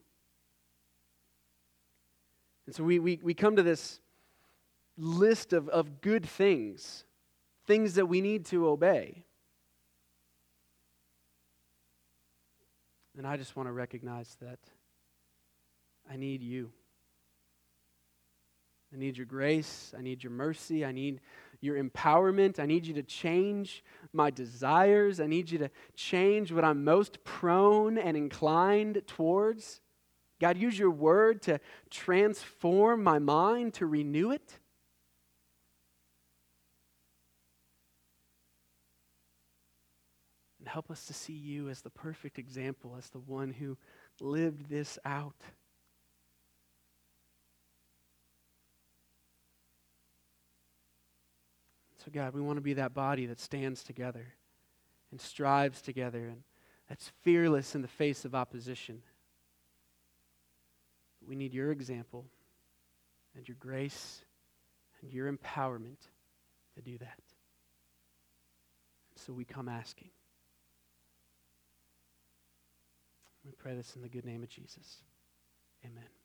And 2.66 2.76
so 2.76 2.84
we, 2.84 3.00
we, 3.00 3.20
we 3.22 3.34
come 3.34 3.56
to 3.56 3.64
this 3.64 4.00
list 4.98 5.54
of, 5.54 5.70
of 5.70 6.02
good 6.02 6.26
things, 6.26 7.04
things 7.68 7.96
that 7.96 8.08
we 8.08 8.22
need 8.22 8.46
to 8.46 8.68
obey. 8.68 9.24
And 13.18 13.26
I 13.26 13.38
just 13.38 13.56
want 13.56 13.68
to 13.68 13.74
recognize 13.74 14.36
that 14.42 14.60
I 16.12 16.18
need 16.18 16.42
you. 16.42 16.72
I 18.94 18.98
need 18.98 19.18
your 19.18 19.26
grace. 19.26 19.94
I 19.98 20.02
need 20.02 20.24
your 20.24 20.32
mercy. 20.32 20.86
I 20.86 20.92
need 20.92 21.22
your 21.66 21.82
empowerment. 21.82 22.60
I 22.60 22.66
need 22.66 22.86
you 22.86 22.94
to 22.94 23.04
change 23.04 23.84
my 24.14 24.30
desires. 24.30 25.20
I 25.20 25.28
need 25.28 25.50
you 25.50 25.58
to 25.58 25.70
change 25.96 26.52
what 26.52 26.64
I'm 26.64 26.86
most 26.86 27.24
prone 27.26 27.98
and 27.98 28.16
inclined 28.16 29.02
towards. 29.08 29.82
God, 30.40 30.58
use 30.58 30.78
your 30.78 30.92
word 30.92 31.42
to 31.44 31.60
transform 31.90 33.04
my 33.04 33.20
mind, 33.20 33.74
to 33.76 33.86
renew 33.86 34.32
it. 34.32 34.60
And 40.60 40.68
help 40.68 40.90
us 40.90 41.06
to 41.06 41.14
see 41.14 41.34
you 41.34 41.70
as 41.70 41.82
the 41.82 41.90
perfect 41.90 42.40
example, 42.40 42.96
as 42.98 43.10
the 43.10 43.20
one 43.20 43.52
who 43.52 43.78
lived 44.20 44.70
this 44.70 44.98
out. 45.06 45.36
So, 52.06 52.12
God, 52.12 52.36
we 52.36 52.42
want 52.42 52.58
to 52.58 52.62
be 52.62 52.74
that 52.74 52.94
body 52.94 53.26
that 53.26 53.40
stands 53.40 53.84
together 53.84 54.28
and 55.10 55.20
strives 55.20 55.82
together 55.82 56.28
and 56.28 56.44
that's 56.88 57.12
fearless 57.24 57.74
in 57.74 57.82
the 57.82 57.88
face 57.88 58.26
of 58.26 58.36
opposition. 58.36 59.02
We 61.28 61.36
need 61.36 61.52
your 61.52 61.72
example 61.72 62.26
and 63.36 63.48
your 63.48 63.58
grace 63.60 64.24
and 65.02 65.12
your 65.12 65.32
empowerment 65.32 65.98
to 66.76 66.82
do 66.84 67.00
that. 67.00 67.20
So 69.16 69.34
we 69.34 69.44
come 69.44 69.68
asking. 69.68 70.10
We 73.44 73.52
pray 73.52 73.76
this 73.76 73.96
in 73.96 74.04
the 74.04 74.10
good 74.10 74.26
name 74.26 74.44
of 74.44 74.50
Jesus. 74.50 74.98
Amen. 75.84 76.25